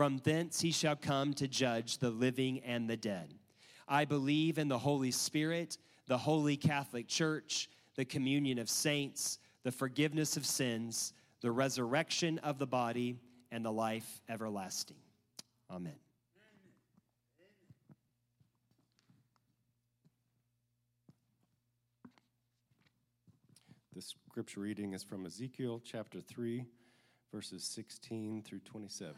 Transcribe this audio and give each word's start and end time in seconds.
From 0.00 0.16
thence 0.24 0.62
he 0.62 0.72
shall 0.72 0.96
come 0.96 1.34
to 1.34 1.46
judge 1.46 1.98
the 1.98 2.08
living 2.08 2.60
and 2.60 2.88
the 2.88 2.96
dead. 2.96 3.34
I 3.86 4.06
believe 4.06 4.56
in 4.56 4.66
the 4.66 4.78
Holy 4.78 5.10
Spirit, 5.10 5.76
the 6.06 6.16
holy 6.16 6.56
Catholic 6.56 7.06
Church, 7.06 7.68
the 7.96 8.06
communion 8.06 8.58
of 8.58 8.70
saints, 8.70 9.38
the 9.62 9.70
forgiveness 9.70 10.38
of 10.38 10.46
sins, 10.46 11.12
the 11.42 11.50
resurrection 11.50 12.38
of 12.38 12.58
the 12.58 12.66
body, 12.66 13.18
and 13.52 13.62
the 13.62 13.70
life 13.70 14.22
everlasting. 14.30 14.96
Amen. 15.70 15.92
The 23.94 24.00
scripture 24.00 24.60
reading 24.60 24.94
is 24.94 25.02
from 25.02 25.26
Ezekiel 25.26 25.82
chapter 25.84 26.22
3, 26.22 26.64
verses 27.30 27.64
16 27.64 28.42
through 28.44 28.60
27. 28.60 29.14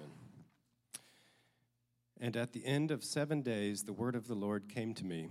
And 2.23 2.37
at 2.37 2.53
the 2.53 2.65
end 2.65 2.93
of 2.93 3.03
seven 3.03 3.43
days, 3.43 3.83
the 3.83 3.93
word 3.93 4.15
of 4.15 4.29
the 4.29 4.37
Lord 4.37 4.69
came 4.69 4.95
to 4.95 5.05
me 5.05 5.29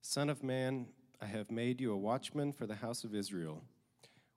Son 0.00 0.28
of 0.28 0.42
man, 0.42 0.88
I 1.22 1.26
have 1.26 1.52
made 1.52 1.80
you 1.80 1.92
a 1.92 1.96
watchman 1.96 2.52
for 2.52 2.66
the 2.66 2.74
house 2.74 3.04
of 3.04 3.14
Israel. 3.14 3.62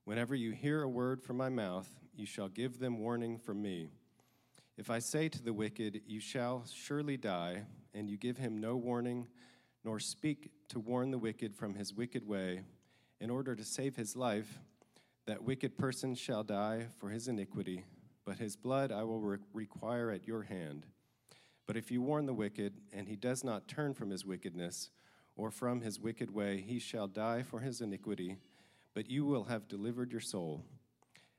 Whenever 0.06 0.36
you 0.36 0.52
hear 0.52 0.84
a 0.84 0.90
word 0.90 1.24
from 1.24 1.38
my 1.38 1.50
mouth, 1.50 1.90
you 2.16 2.28
shall 2.28 2.50
give 2.50 2.78
them 2.78 3.00
warning 3.00 3.40
from 3.40 3.64
me. 3.64 3.88
If 4.78 4.92
I 4.92 5.00
say 5.00 5.28
to 5.30 5.42
the 5.42 5.54
wicked, 5.54 6.02
You 6.06 6.20
shall 6.20 6.66
surely 6.72 7.18
die, 7.18 7.64
and 7.96 8.12
you 8.12 8.16
give 8.16 8.38
him 8.38 8.62
no 8.62 8.76
warning, 8.76 9.28
nor 9.84 10.00
speak 10.00 10.52
to 10.70 10.80
warn 10.80 11.09
the 11.09 11.18
wicked 11.18 11.56
from 11.56 11.74
his 11.74 11.96
wicked 11.96 12.28
way, 12.28 12.62
in 13.20 13.32
order 13.32 13.56
to 13.56 13.66
save 13.66 13.96
his 13.96 14.16
life, 14.16 14.59
that 15.26 15.44
wicked 15.44 15.80
person 15.80 16.14
shall 16.14 16.44
die 16.44 16.86
for 17.00 17.09
his 17.09 17.28
iniquity, 17.28 17.86
but 18.24 18.38
his 18.38 18.56
blood 18.56 18.92
I 18.92 19.02
will 19.02 19.20
re- 19.20 19.38
require 19.52 20.12
at 20.12 20.28
your 20.28 20.44
hand. 20.44 20.86
But 21.67 21.78
if 21.78 21.92
you 21.92 22.02
warn 22.02 22.26
the 22.26 22.34
wicked, 22.34 22.73
and 22.92 23.08
he 23.08 23.16
does 23.16 23.44
not 23.44 23.67
turn 23.67 23.94
from 23.94 24.09
his 24.09 24.26
wickedness, 24.26 24.90
or 25.36 25.52
from 25.52 25.81
his 25.81 26.00
wicked 26.00 26.34
way, 26.34 26.62
he 26.62 26.80
shall 26.80 27.08
die 27.08 27.44
for 27.44 27.59
his 27.59 27.81
iniquity, 27.81 28.38
but 28.94 29.09
you 29.09 29.26
will 29.26 29.45
have 29.45 29.68
delivered 29.68 30.12
your 30.12 30.22
soul. 30.22 30.64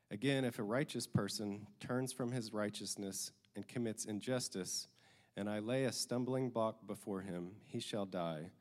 Again, 0.09 0.45
if 0.45 0.59
a 0.59 0.63
righteous 0.63 1.07
person 1.07 1.67
turns 1.79 2.13
from 2.13 2.31
his 2.31 2.53
righteousness 2.53 3.31
and 3.55 3.67
commits 3.67 4.05
injustice, 4.05 4.87
and 5.35 5.49
I 5.49 5.59
lay 5.59 5.85
a 5.85 5.91
stumbling 5.91 6.49
block 6.49 6.85
before 6.85 7.21
him, 7.21 7.51
he 7.65 7.79
shall 7.79 8.05
die. 8.05 8.51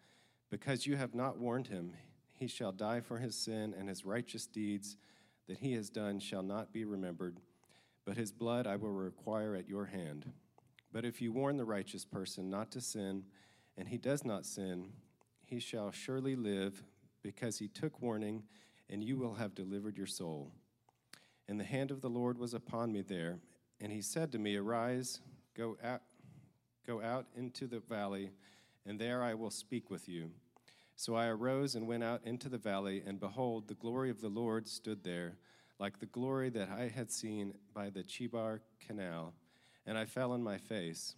Because 0.51 0.87
you 0.87 0.97
have 0.97 1.15
not 1.15 1.39
warned 1.39 1.69
him, 1.69 1.93
he 2.35 2.47
shall 2.47 2.73
die 2.73 3.01
for 3.01 3.19
his 3.19 3.35
sin, 3.35 3.75
and 3.79 3.89
his 3.89 4.05
righteous 4.05 4.47
deeds 4.47 4.97
that 5.49 5.59
he 5.59 5.75
has 5.75 5.91
done 5.91 6.19
shall 6.21 6.43
not 6.43 6.73
be 6.73 6.85
remembered, 6.85 7.39
but 8.05 8.17
his 8.17 8.33
blood 8.33 8.67
I 8.67 8.77
will 8.77 8.93
require 8.93 9.55
at 9.55 9.69
your 9.69 9.87
hand. 9.87 10.33
But 10.93 11.05
if 11.05 11.23
you 11.23 11.33
warn 11.33 11.57
the 11.57 11.65
righteous 11.65 12.05
person 12.05 12.51
not 12.51 12.71
to 12.73 12.81
sin, 12.81 13.25
and 13.77 13.89
he 13.89 13.97
does 13.97 14.25
not 14.25 14.45
sin, 14.45 14.91
he 15.45 15.59
shall 15.59 15.91
surely 15.91 16.37
live, 16.37 16.83
because 17.23 17.59
he 17.59 17.69
took 17.69 18.03
warning, 18.03 18.43
and 18.91 19.03
you 19.03 19.17
will 19.17 19.35
have 19.35 19.55
delivered 19.55 19.97
your 19.97 20.07
soul. 20.07 20.53
And 21.49 21.59
the 21.59 21.65
hand 21.65 21.91
of 21.91 22.01
the 22.01 22.11
Lord 22.11 22.39
was 22.39 22.55
upon 22.55 22.93
me 22.93 23.03
there, 23.03 23.39
and 23.81 23.91
he 23.91 24.03
said 24.03 24.33
to 24.33 24.39
me, 24.39 24.57
Arise, 24.57 25.21
go 25.57 25.77
out, 25.83 26.03
go 26.87 27.01
out 27.01 27.27
into 27.37 27.67
the 27.67 27.81
valley, 27.81 28.31
and 28.87 28.99
there 28.99 29.23
I 29.23 29.35
will 29.35 29.51
speak 29.51 29.91
with 29.91 30.09
you. 30.09 30.31
So 30.97 31.15
I 31.15 31.27
arose 31.29 31.75
and 31.75 31.87
went 31.87 32.05
out 32.05 32.21
into 32.25 32.49
the 32.49 32.59
valley, 32.59 33.03
and 33.07 33.19
behold, 33.19 33.67
the 33.67 33.75
glory 33.75 34.11
of 34.11 34.21
the 34.21 34.29
Lord 34.29 34.69
stood 34.69 35.03
there, 35.03 35.39
like 35.79 35.99
the 35.99 36.07
glory 36.07 36.51
that 36.51 36.69
I 36.69 36.89
had 36.89 37.11
seen 37.11 37.55
by 37.75 37.91
the 37.91 38.05
Chebar 38.05 38.61
canal, 38.79 39.35
and 39.87 39.99
I 39.99 40.05
fell 40.05 40.33
on 40.33 40.43
my 40.43 40.59
face. 40.59 41.15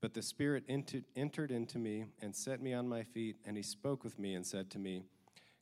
But 0.00 0.14
the 0.14 0.22
Spirit 0.22 0.64
entered 0.68 1.50
into 1.50 1.78
me 1.78 2.04
and 2.22 2.34
set 2.34 2.62
me 2.62 2.72
on 2.72 2.88
my 2.88 3.02
feet, 3.02 3.36
and 3.44 3.56
he 3.56 3.62
spoke 3.62 4.04
with 4.04 4.18
me 4.18 4.34
and 4.34 4.46
said 4.46 4.70
to 4.70 4.78
me, 4.78 5.02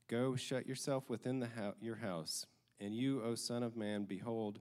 Go, 0.07 0.35
shut 0.35 0.67
yourself 0.67 1.09
within 1.09 1.41
ho- 1.41 1.73
your 1.81 1.95
house. 1.95 2.45
And 2.79 2.95
you, 2.95 3.21
O 3.23 3.35
Son 3.35 3.63
of 3.63 3.75
Man, 3.75 4.03
behold, 4.03 4.59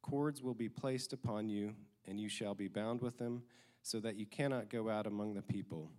cords 0.00 0.42
will 0.42 0.54
be 0.54 0.68
placed 0.68 1.12
upon 1.12 1.48
you, 1.48 1.74
and 2.06 2.20
you 2.20 2.28
shall 2.28 2.54
be 2.54 2.68
bound 2.68 3.02
with 3.02 3.18
them, 3.18 3.42
so 3.82 3.98
that 4.00 4.16
you 4.16 4.26
cannot 4.26 4.70
go 4.70 4.88
out 4.88 5.06
among 5.06 5.34
the 5.34 5.42
people. 5.42 5.90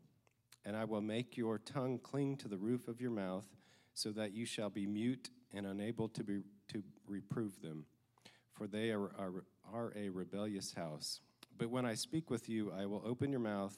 And 0.65 0.75
I 0.75 0.85
will 0.85 1.01
make 1.01 1.37
your 1.37 1.57
tongue 1.57 1.99
cling 1.99 2.37
to 2.37 2.47
the 2.47 2.57
roof 2.57 2.87
of 2.87 3.01
your 3.01 3.11
mouth, 3.11 3.45
so 3.93 4.11
that 4.11 4.33
you 4.33 4.45
shall 4.45 4.69
be 4.69 4.85
mute 4.85 5.29
and 5.53 5.65
unable 5.65 6.07
to, 6.09 6.23
be, 6.23 6.41
to 6.69 6.83
reprove 7.07 7.61
them, 7.61 7.85
for 8.53 8.67
they 8.67 8.91
are, 8.91 9.11
are, 9.17 9.43
are 9.73 9.93
a 9.95 10.09
rebellious 10.09 10.73
house. 10.73 11.21
But 11.57 11.69
when 11.69 11.85
I 11.85 11.95
speak 11.95 12.29
with 12.29 12.47
you, 12.47 12.71
I 12.71 12.85
will 12.85 13.01
open 13.05 13.31
your 13.31 13.39
mouth, 13.39 13.77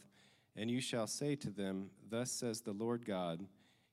and 0.56 0.70
you 0.70 0.82
shall 0.82 1.08
say 1.08 1.36
to 1.38 1.50
them, 1.50 1.90
Thus 2.10 2.32
says 2.32 2.62
the 2.62 2.74
Lord 2.74 3.06
God, 3.06 3.46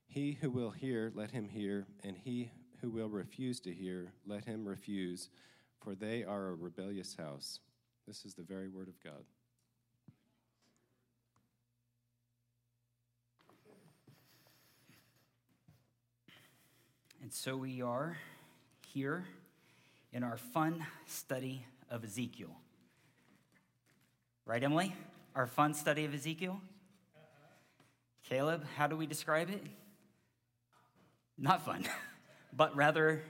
He 0.07 0.33
who 0.41 0.49
will 0.49 0.71
hear, 0.71 1.11
let 1.15 1.31
him 1.31 1.47
hear, 1.47 1.87
and 2.03 2.17
he 2.17 2.51
who 2.81 2.89
will 2.89 3.09
refuse 3.09 3.59
to 3.61 3.73
hear, 3.73 4.11
let 4.25 4.45
him 4.45 4.67
refuse, 4.67 5.29
for 5.79 5.95
they 5.95 6.23
are 6.23 6.47
a 6.47 6.55
rebellious 6.55 7.15
house. 7.15 7.59
This 8.07 8.25
is 8.25 8.33
the 8.33 8.43
very 8.43 8.67
word 8.67 8.87
of 8.87 9.01
God. 9.03 9.23
And 17.21 17.33
so 17.33 17.57
we 17.57 17.81
are 17.81 18.17
here 18.87 19.25
in 20.13 20.23
our 20.23 20.37
fun 20.37 20.85
study 21.05 21.65
of 21.89 22.03
Ezekiel. 22.03 22.55
Right, 24.45 24.63
Emily? 24.63 24.95
Our 25.35 25.47
fun 25.47 25.73
study 25.73 26.05
of 26.05 26.13
Ezekiel? 26.13 26.59
Caleb, 28.29 28.65
how 28.75 28.87
do 28.87 28.97
we 28.97 29.05
describe 29.05 29.49
it? 29.49 29.63
Not 31.37 31.63
fun, 31.63 31.85
but 32.53 32.75
rather 32.75 33.21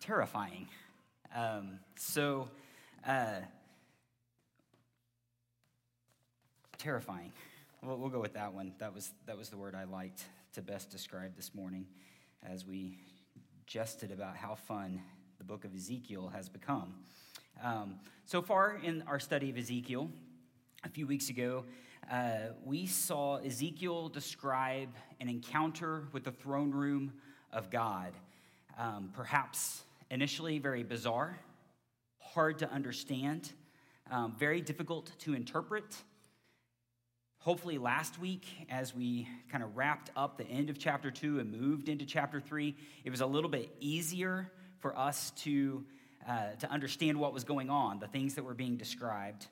terrifying. 0.00 0.68
Um, 1.34 1.78
so, 1.96 2.48
uh, 3.06 3.40
terrifying. 6.78 7.32
We'll, 7.82 7.96
we'll 7.96 8.10
go 8.10 8.20
with 8.20 8.34
that 8.34 8.52
one. 8.52 8.72
That 8.78 8.94
was, 8.94 9.12
that 9.26 9.36
was 9.36 9.50
the 9.50 9.56
word 9.56 9.74
I 9.74 9.84
liked 9.84 10.24
to 10.54 10.62
best 10.62 10.90
describe 10.90 11.36
this 11.36 11.54
morning 11.54 11.86
as 12.42 12.66
we 12.66 12.98
jested 13.66 14.10
about 14.10 14.36
how 14.36 14.54
fun 14.54 15.00
the 15.38 15.44
book 15.44 15.64
of 15.64 15.74
Ezekiel 15.74 16.32
has 16.34 16.48
become. 16.48 16.94
Um, 17.62 17.96
so 18.24 18.40
far 18.40 18.78
in 18.84 19.02
our 19.08 19.18
study 19.18 19.50
of 19.50 19.58
Ezekiel, 19.58 20.08
a 20.84 20.88
few 20.88 21.08
weeks 21.08 21.28
ago, 21.28 21.64
uh, 22.10 22.52
we 22.64 22.86
saw 22.86 23.38
Ezekiel 23.38 24.08
describe 24.08 24.90
an 25.18 25.28
encounter 25.28 26.04
with 26.12 26.22
the 26.22 26.30
throne 26.30 26.70
room 26.70 27.12
of 27.52 27.68
God. 27.68 28.12
Um, 28.78 29.10
perhaps 29.12 29.82
initially 30.08 30.60
very 30.60 30.84
bizarre, 30.84 31.36
hard 32.20 32.58
to 32.60 32.70
understand, 32.70 33.52
um, 34.08 34.36
very 34.38 34.60
difficult 34.60 35.10
to 35.20 35.34
interpret. 35.34 35.96
Hopefully, 37.40 37.76
last 37.76 38.20
week, 38.20 38.46
as 38.70 38.94
we 38.94 39.26
kind 39.50 39.64
of 39.64 39.76
wrapped 39.76 40.10
up 40.16 40.38
the 40.38 40.46
end 40.46 40.70
of 40.70 40.78
chapter 40.78 41.10
two 41.10 41.40
and 41.40 41.50
moved 41.50 41.88
into 41.88 42.06
chapter 42.06 42.40
three, 42.40 42.76
it 43.04 43.10
was 43.10 43.20
a 43.20 43.26
little 43.26 43.50
bit 43.50 43.74
easier 43.80 44.48
for 44.78 44.96
us 44.96 45.32
to, 45.32 45.84
uh, 46.26 46.52
to 46.60 46.70
understand 46.70 47.18
what 47.18 47.32
was 47.32 47.44
going 47.44 47.70
on, 47.70 47.98
the 47.98 48.08
things 48.08 48.34
that 48.34 48.44
were 48.44 48.54
being 48.54 48.76
described. 48.76 49.46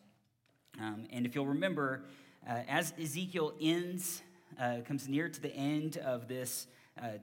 Um, 0.80 1.06
and 1.10 1.26
if 1.26 1.34
you'll 1.34 1.46
remember, 1.46 2.04
uh, 2.48 2.62
as 2.68 2.92
Ezekiel 3.00 3.54
ends, 3.60 4.22
uh, 4.60 4.78
comes 4.86 5.08
near 5.08 5.28
to 5.28 5.40
the 5.40 5.54
end 5.54 5.96
of 5.98 6.28
this 6.28 6.66
uh, 7.02 7.18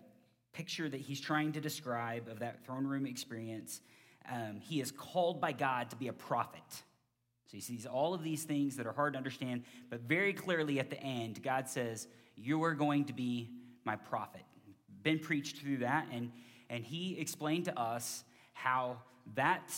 picture 0.53 0.87
that 0.87 1.01
he's 1.01 1.19
trying 1.19 1.51
to 1.51 1.61
describe 1.61 2.27
of 2.27 2.39
that 2.39 2.63
throne 2.65 2.85
room 2.85 3.05
experience, 3.05 3.81
um, 4.31 4.59
he 4.61 4.79
is 4.79 4.91
called 4.91 5.41
by 5.41 5.51
God 5.51 5.89
to 5.89 5.95
be 5.95 6.07
a 6.07 6.13
prophet. 6.13 6.61
So 6.69 7.57
he 7.57 7.61
sees 7.61 7.85
all 7.85 8.13
of 8.13 8.23
these 8.23 8.43
things 8.43 8.77
that 8.77 8.87
are 8.87 8.93
hard 8.93 9.13
to 9.13 9.17
understand, 9.17 9.63
but 9.89 10.01
very 10.01 10.33
clearly 10.33 10.79
at 10.79 10.89
the 10.89 10.99
end, 11.01 11.43
God 11.43 11.67
says, 11.67 12.07
You 12.35 12.63
are 12.63 12.73
going 12.73 13.05
to 13.05 13.13
be 13.13 13.49
my 13.83 13.95
prophet. 13.95 14.41
Ben 15.03 15.19
preached 15.19 15.57
through 15.57 15.77
that, 15.77 16.07
and, 16.11 16.31
and 16.69 16.83
he 16.83 17.19
explained 17.19 17.65
to 17.65 17.79
us 17.79 18.23
how 18.53 18.97
that 19.35 19.73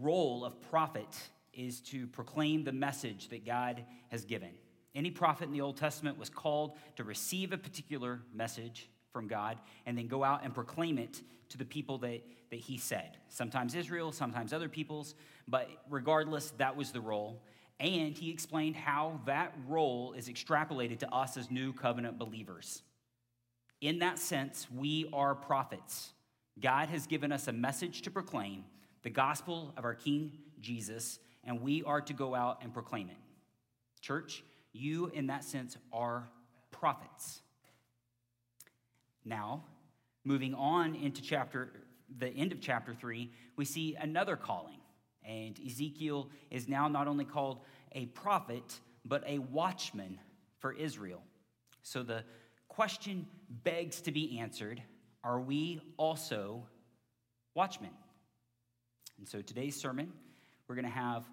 role 0.00 0.44
of 0.44 0.60
prophet 0.70 1.08
is 1.52 1.80
to 1.80 2.06
proclaim 2.08 2.64
the 2.64 2.72
message 2.72 3.28
that 3.28 3.44
God 3.44 3.84
has 4.08 4.24
given. 4.24 4.50
Any 4.94 5.10
prophet 5.10 5.44
in 5.44 5.52
the 5.52 5.60
Old 5.60 5.76
Testament 5.76 6.18
was 6.18 6.30
called 6.30 6.76
to 6.96 7.04
receive 7.04 7.52
a 7.52 7.58
particular 7.58 8.20
message 8.34 8.88
from 9.12 9.28
God 9.28 9.58
and 9.86 9.96
then 9.96 10.08
go 10.08 10.24
out 10.24 10.44
and 10.44 10.54
proclaim 10.54 10.98
it 10.98 11.22
to 11.50 11.58
the 11.58 11.64
people 11.64 11.98
that, 11.98 12.22
that 12.50 12.60
he 12.60 12.78
said. 12.78 13.16
Sometimes 13.28 13.74
Israel, 13.74 14.12
sometimes 14.12 14.52
other 14.52 14.68
peoples, 14.68 15.14
but 15.46 15.68
regardless, 15.88 16.52
that 16.58 16.76
was 16.76 16.92
the 16.92 17.00
role. 17.00 17.42
And 17.80 18.16
he 18.16 18.30
explained 18.30 18.76
how 18.76 19.20
that 19.26 19.54
role 19.66 20.12
is 20.12 20.28
extrapolated 20.28 20.98
to 21.00 21.14
us 21.14 21.36
as 21.36 21.50
new 21.50 21.72
covenant 21.72 22.18
believers. 22.18 22.82
In 23.80 24.00
that 24.00 24.18
sense, 24.18 24.66
we 24.74 25.08
are 25.12 25.34
prophets. 25.34 26.10
God 26.60 26.88
has 26.88 27.06
given 27.06 27.32
us 27.32 27.48
a 27.48 27.52
message 27.52 28.02
to 28.02 28.10
proclaim, 28.10 28.64
the 29.02 29.10
gospel 29.10 29.72
of 29.76 29.84
our 29.84 29.94
King 29.94 30.32
Jesus, 30.60 31.18
and 31.44 31.60
we 31.60 31.82
are 31.84 32.00
to 32.00 32.12
go 32.12 32.34
out 32.34 32.58
and 32.62 32.72
proclaim 32.72 33.08
it. 33.08 33.16
Church, 34.00 34.42
you, 34.72 35.06
in 35.08 35.28
that 35.28 35.44
sense, 35.44 35.76
are 35.92 36.28
prophets. 36.70 37.42
Now, 39.24 39.64
moving 40.24 40.54
on 40.54 40.94
into 40.94 41.22
chapter, 41.22 41.70
the 42.18 42.28
end 42.28 42.52
of 42.52 42.60
chapter 42.60 42.94
three, 42.94 43.30
we 43.56 43.64
see 43.64 43.96
another 44.00 44.36
calling. 44.36 44.78
And 45.24 45.58
Ezekiel 45.64 46.30
is 46.50 46.68
now 46.68 46.88
not 46.88 47.06
only 47.06 47.24
called 47.24 47.60
a 47.92 48.06
prophet, 48.06 48.80
but 49.04 49.22
a 49.26 49.38
watchman 49.38 50.18
for 50.58 50.72
Israel. 50.72 51.22
So 51.82 52.02
the 52.02 52.24
question 52.68 53.26
begs 53.48 54.00
to 54.02 54.12
be 54.12 54.38
answered 54.38 54.82
are 55.28 55.38
we 55.38 55.78
also 55.98 56.62
watchmen? 57.54 57.90
And 59.18 59.28
so 59.28 59.42
today's 59.42 59.78
sermon, 59.78 60.10
we're 60.66 60.74
going 60.74 60.86
to 60.86 60.90
have 60.90 61.28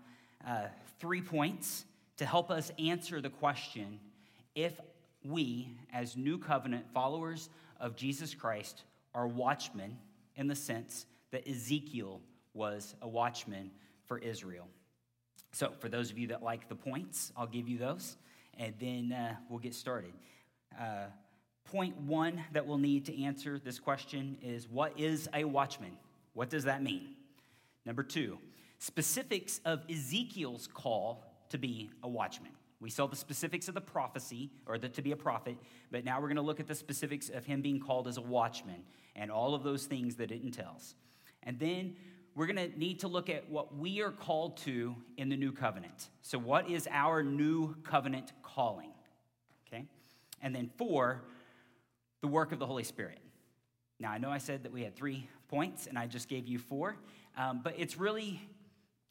uh, 0.45 0.65
three 0.99 1.21
points 1.21 1.85
to 2.17 2.25
help 2.25 2.51
us 2.51 2.73
answer 2.77 3.21
the 3.21 3.29
question 3.29 4.01
if 4.53 4.73
we, 5.23 5.77
as 5.93 6.17
new 6.17 6.37
covenant 6.37 6.91
followers 6.93 7.49
of 7.79 7.95
Jesus 7.95 8.35
Christ, 8.35 8.83
are 9.13 9.27
watchmen 9.29 9.97
in 10.35 10.47
the 10.47 10.55
sense 10.55 11.05
that 11.31 11.47
Ezekiel 11.47 12.19
was 12.53 12.95
a 13.01 13.07
watchman 13.07 13.71
for 14.07 14.17
Israel. 14.17 14.67
So, 15.53 15.71
for 15.79 15.87
those 15.87 16.11
of 16.11 16.17
you 16.17 16.27
that 16.27 16.43
like 16.43 16.67
the 16.67 16.75
points, 16.75 17.31
I'll 17.37 17.47
give 17.47 17.69
you 17.69 17.77
those, 17.77 18.17
and 18.57 18.73
then 18.77 19.13
uh, 19.13 19.35
we'll 19.49 19.59
get 19.59 19.73
started. 19.73 20.11
Uh, 20.77 21.05
point 21.65 21.97
one 22.01 22.43
that 22.53 22.65
we'll 22.65 22.77
need 22.77 23.05
to 23.05 23.23
answer 23.23 23.59
this 23.59 23.79
question 23.79 24.37
is 24.41 24.67
what 24.69 24.97
is 24.99 25.27
a 25.33 25.43
watchman? 25.43 25.91
What 26.33 26.49
does 26.49 26.65
that 26.65 26.81
mean? 26.81 27.15
Number 27.85 28.03
two, 28.03 28.37
specifics 28.79 29.59
of 29.65 29.81
Ezekiel's 29.89 30.67
call 30.67 31.23
to 31.49 31.57
be 31.57 31.89
a 32.03 32.07
watchman. 32.07 32.51
We 32.79 32.89
saw 32.89 33.07
the 33.07 33.15
specifics 33.15 33.67
of 33.67 33.73
the 33.73 33.81
prophecy, 33.81 34.51
or 34.67 34.77
the, 34.77 34.89
to 34.89 35.01
be 35.01 35.11
a 35.11 35.15
prophet, 35.15 35.55
but 35.91 36.03
now 36.03 36.19
we're 36.19 36.27
going 36.27 36.35
to 36.35 36.41
look 36.41 36.59
at 36.59 36.67
the 36.67 36.75
specifics 36.75 37.29
of 37.29 37.45
him 37.45 37.61
being 37.61 37.79
called 37.79 38.07
as 38.07 38.17
a 38.17 38.21
watchman 38.21 38.83
and 39.15 39.31
all 39.31 39.55
of 39.55 39.63
those 39.63 39.85
things 39.85 40.15
that 40.15 40.31
it 40.31 40.43
entails. 40.43 40.95
And 41.43 41.57
then 41.57 41.95
we're 42.35 42.47
going 42.47 42.71
to 42.71 42.77
need 42.77 42.99
to 42.99 43.07
look 43.07 43.29
at 43.29 43.49
what 43.49 43.75
we 43.77 44.01
are 44.01 44.11
called 44.11 44.57
to 44.57 44.95
in 45.17 45.29
the 45.29 45.37
new 45.37 45.51
covenant. 45.51 46.09
So, 46.21 46.37
what 46.37 46.69
is 46.69 46.87
our 46.91 47.23
new 47.23 47.75
covenant 47.83 48.33
calling? 48.43 48.91
Okay? 49.67 49.85
And 50.41 50.53
then, 50.53 50.69
four, 50.77 51.23
the 52.25 52.31
work 52.31 52.51
of 52.51 52.57
the 52.57 52.65
Holy 52.65 52.83
Spirit. 52.83 53.19
Now, 53.99 54.09
I 54.09 54.17
know 54.17 54.31
I 54.31 54.39
said 54.39 54.63
that 54.63 54.71
we 54.71 54.81
had 54.81 54.95
three 54.95 55.29
points, 55.47 55.85
and 55.85 55.95
I 55.95 56.07
just 56.07 56.27
gave 56.27 56.47
you 56.47 56.57
four, 56.57 56.97
um, 57.37 57.61
but 57.63 57.75
it's 57.77 57.99
really 57.99 58.41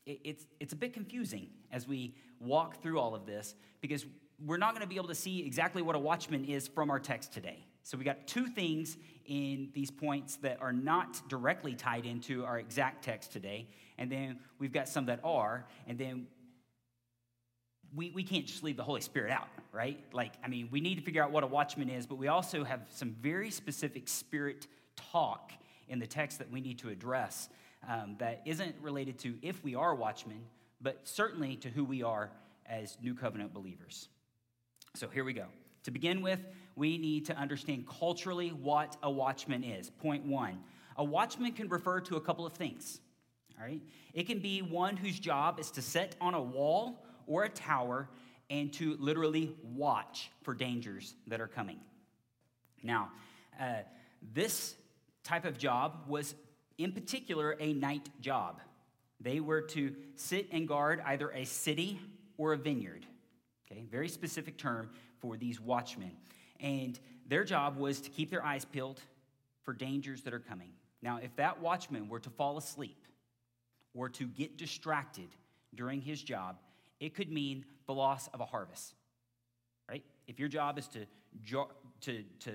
it's, 0.05 0.45
it's 0.59 0.73
a 0.73 0.77
bit 0.77 0.93
confusing 0.93 1.47
as 1.71 1.87
we 1.87 2.17
walk 2.41 2.83
through 2.83 2.99
all 2.99 3.15
of 3.15 3.25
this 3.25 3.55
because 3.81 4.05
we're 4.45 4.57
not 4.57 4.73
going 4.73 4.83
to 4.83 4.89
be 4.89 4.97
able 4.97 5.09
to 5.09 5.15
see 5.15 5.47
exactly 5.47 5.81
what 5.81 5.95
a 5.95 5.99
watchman 5.99 6.45
is 6.45 6.67
from 6.67 6.91
our 6.91 6.99
text 6.99 7.33
today. 7.33 7.65
So 7.85 7.97
we 7.97 8.03
got 8.03 8.27
two 8.27 8.49
things 8.49 8.97
in 9.27 9.71
these 9.75 9.93
points 9.93 10.37
that 10.39 10.61
are 10.61 10.73
not 10.73 11.23
directly 11.29 11.77
tied 11.77 12.07
into 12.07 12.45
our 12.45 12.59
exact 12.59 13.05
text 13.05 13.31
today, 13.33 13.69
and 13.97 14.11
then 14.11 14.41
we've 14.59 14.73
got 14.73 14.89
some 14.89 15.07
that 15.07 15.21
are, 15.23 15.67
and 15.87 15.97
then 15.97 16.27
we, 17.95 18.11
we 18.11 18.23
can't 18.23 18.47
just 18.47 18.63
leave 18.63 18.77
the 18.77 18.83
Holy 18.83 19.01
Spirit 19.01 19.31
out, 19.31 19.49
right? 19.73 20.01
Like, 20.13 20.33
I 20.43 20.49
mean, 20.49 20.69
we 20.71 20.81
need 20.81 20.97
to 20.97 21.03
figure 21.03 21.23
out 21.23 21.31
what 21.31 21.45
a 21.45 21.47
watchman 21.47 21.89
is, 21.89 22.07
but 22.07 22.17
we 22.17 22.29
also 22.29 22.65
have 22.65 22.81
some 22.91 23.15
very 23.21 23.51
specific 23.51 24.09
spirit 24.09 24.67
talk 24.97 25.53
in 25.89 25.99
the 25.99 26.07
text 26.07 26.39
that 26.39 26.51
we 26.51 26.61
need 26.61 26.79
to 26.81 26.89
address 26.89 27.49
um, 27.89 28.17
that 28.19 28.43
isn't 28.45 28.75
related 28.81 29.19
to 29.21 29.35
if 29.43 29.63
we 29.63 29.75
are 29.75 29.95
watchmen, 29.95 30.41
but 30.81 31.01
certainly 31.05 31.57
to 31.57 31.69
who 31.69 31.85
we 31.85 32.03
are 32.03 32.31
as 32.67 32.97
new 33.03 33.15
covenant 33.15 33.53
believers. 33.53 34.09
So 34.95 35.09
here 35.09 35.25
we 35.25 35.33
go. 35.33 35.47
To 35.85 35.91
begin 35.91 36.23
with, 36.23 36.41
we 36.77 36.97
need 36.97 37.27
to 37.27 37.37
understand 37.37 37.87
culturally 37.87 38.49
what 38.49 38.97
a 39.03 39.11
watchman 39.11 39.63
is. 39.63 39.91
Point 39.91 40.25
one 40.25 40.59
a 40.97 41.05
watchman 41.05 41.53
can 41.53 41.69
refer 41.69 42.01
to 42.01 42.17
a 42.17 42.21
couple 42.21 42.47
of 42.47 42.53
things. 42.53 43.01
All 43.59 43.67
right? 43.67 43.83
It 44.13 44.27
can 44.29 44.39
be 44.39 44.63
one 44.63 44.97
whose 44.97 45.19
job 45.19 45.59
is 45.59 45.71
to 45.73 45.83
sit 45.83 46.17
on 46.21 46.35
a 46.35 46.41
wall 46.41 47.04
or 47.27 47.45
a 47.45 47.49
tower 47.49 48.09
and 48.51 48.73
to 48.75 48.97
literally 49.01 49.55
watch 49.63 50.31
for 50.43 50.55
dangers 50.55 51.15
that 51.27 51.41
are 51.41 51.49
coming. 51.49 51.81
Now, 52.83 53.11
uh, 53.59 53.79
this 54.35 54.75
type 55.23 55.45
of 55.45 55.59
job 55.59 56.05
was 56.07 56.35
in 56.79 56.93
particular, 56.93 57.57
a 57.61 57.73
night 57.73 58.09
job. 58.21 58.61
They 59.21 59.41
were 59.41 59.63
to 59.63 59.95
sit 60.17 60.49
and 60.53 60.67
guard 60.67 61.03
either 61.05 61.31
a 61.31 61.45
city 61.45 62.01
or 62.37 62.53
a 62.53 62.57
vineyard. 62.57 63.07
Okay, 63.71 63.85
very 63.91 64.09
specific 64.09 64.59
term 64.59 64.91
for 65.21 65.37
these 65.37 65.61
watchmen. 65.61 66.13
And 66.61 66.99
their 67.27 67.45
job 67.45 67.77
was 67.77 68.01
to 68.03 68.11
keep 68.11 68.31
their 68.31 68.45
eyes 68.45 68.65
peeled 68.65 69.01
for 69.63 69.73
dangers 69.73 70.23
that 70.23 70.35
are 70.35 70.41
coming. 70.41 70.73
Now, 71.01 71.21
if 71.23 71.35
that 71.37 71.61
watchman 71.61 72.09
were 72.09 72.21
to 72.21 72.31
fall 72.31 72.59
asleep 72.59 73.07
or 73.95 74.09
to 74.11 74.27
get 74.27 74.59
distracted 74.59 75.29
during 75.75 76.01
his 76.01 76.23
job, 76.23 76.57
it 77.01 77.15
could 77.15 77.31
mean 77.31 77.65
the 77.87 77.95
loss 77.95 78.29
of 78.29 78.41
a 78.41 78.45
harvest. 78.45 78.95
Right? 79.89 80.05
If 80.27 80.39
your 80.39 80.49
job 80.49 80.79
is 80.79 80.89
to, 80.89 81.07
to, 82.03 82.23
to 82.41 82.53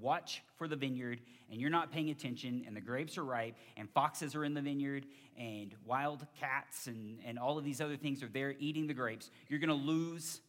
watch 0.00 0.42
for 0.56 0.66
the 0.66 0.76
vineyard 0.76 1.20
and 1.50 1.60
you're 1.60 1.70
not 1.70 1.92
paying 1.92 2.10
attention 2.10 2.64
and 2.66 2.76
the 2.76 2.80
grapes 2.80 3.16
are 3.16 3.24
ripe 3.24 3.54
and 3.76 3.88
foxes 3.90 4.34
are 4.34 4.44
in 4.44 4.54
the 4.54 4.60
vineyard 4.60 5.06
and 5.38 5.74
wild 5.84 6.26
cats 6.40 6.86
and, 6.86 7.18
and 7.24 7.38
all 7.38 7.58
of 7.58 7.64
these 7.64 7.80
other 7.80 7.96
things 7.96 8.22
are 8.22 8.28
there 8.28 8.54
eating 8.58 8.86
the 8.86 8.94
grapes, 8.94 9.30
you're 9.48 9.60
going 9.60 9.68
to 9.68 9.74
lose 9.74 10.40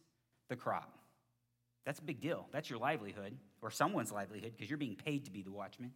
the 0.48 0.56
crop. 0.56 0.98
That's 1.84 2.00
a 2.00 2.02
big 2.02 2.20
deal. 2.20 2.48
That's 2.52 2.68
your 2.68 2.80
livelihood 2.80 3.36
or 3.62 3.70
someone's 3.70 4.10
livelihood 4.10 4.52
because 4.56 4.68
you're 4.68 4.78
being 4.78 4.96
paid 4.96 5.24
to 5.26 5.30
be 5.30 5.42
the 5.42 5.52
watchman. 5.52 5.92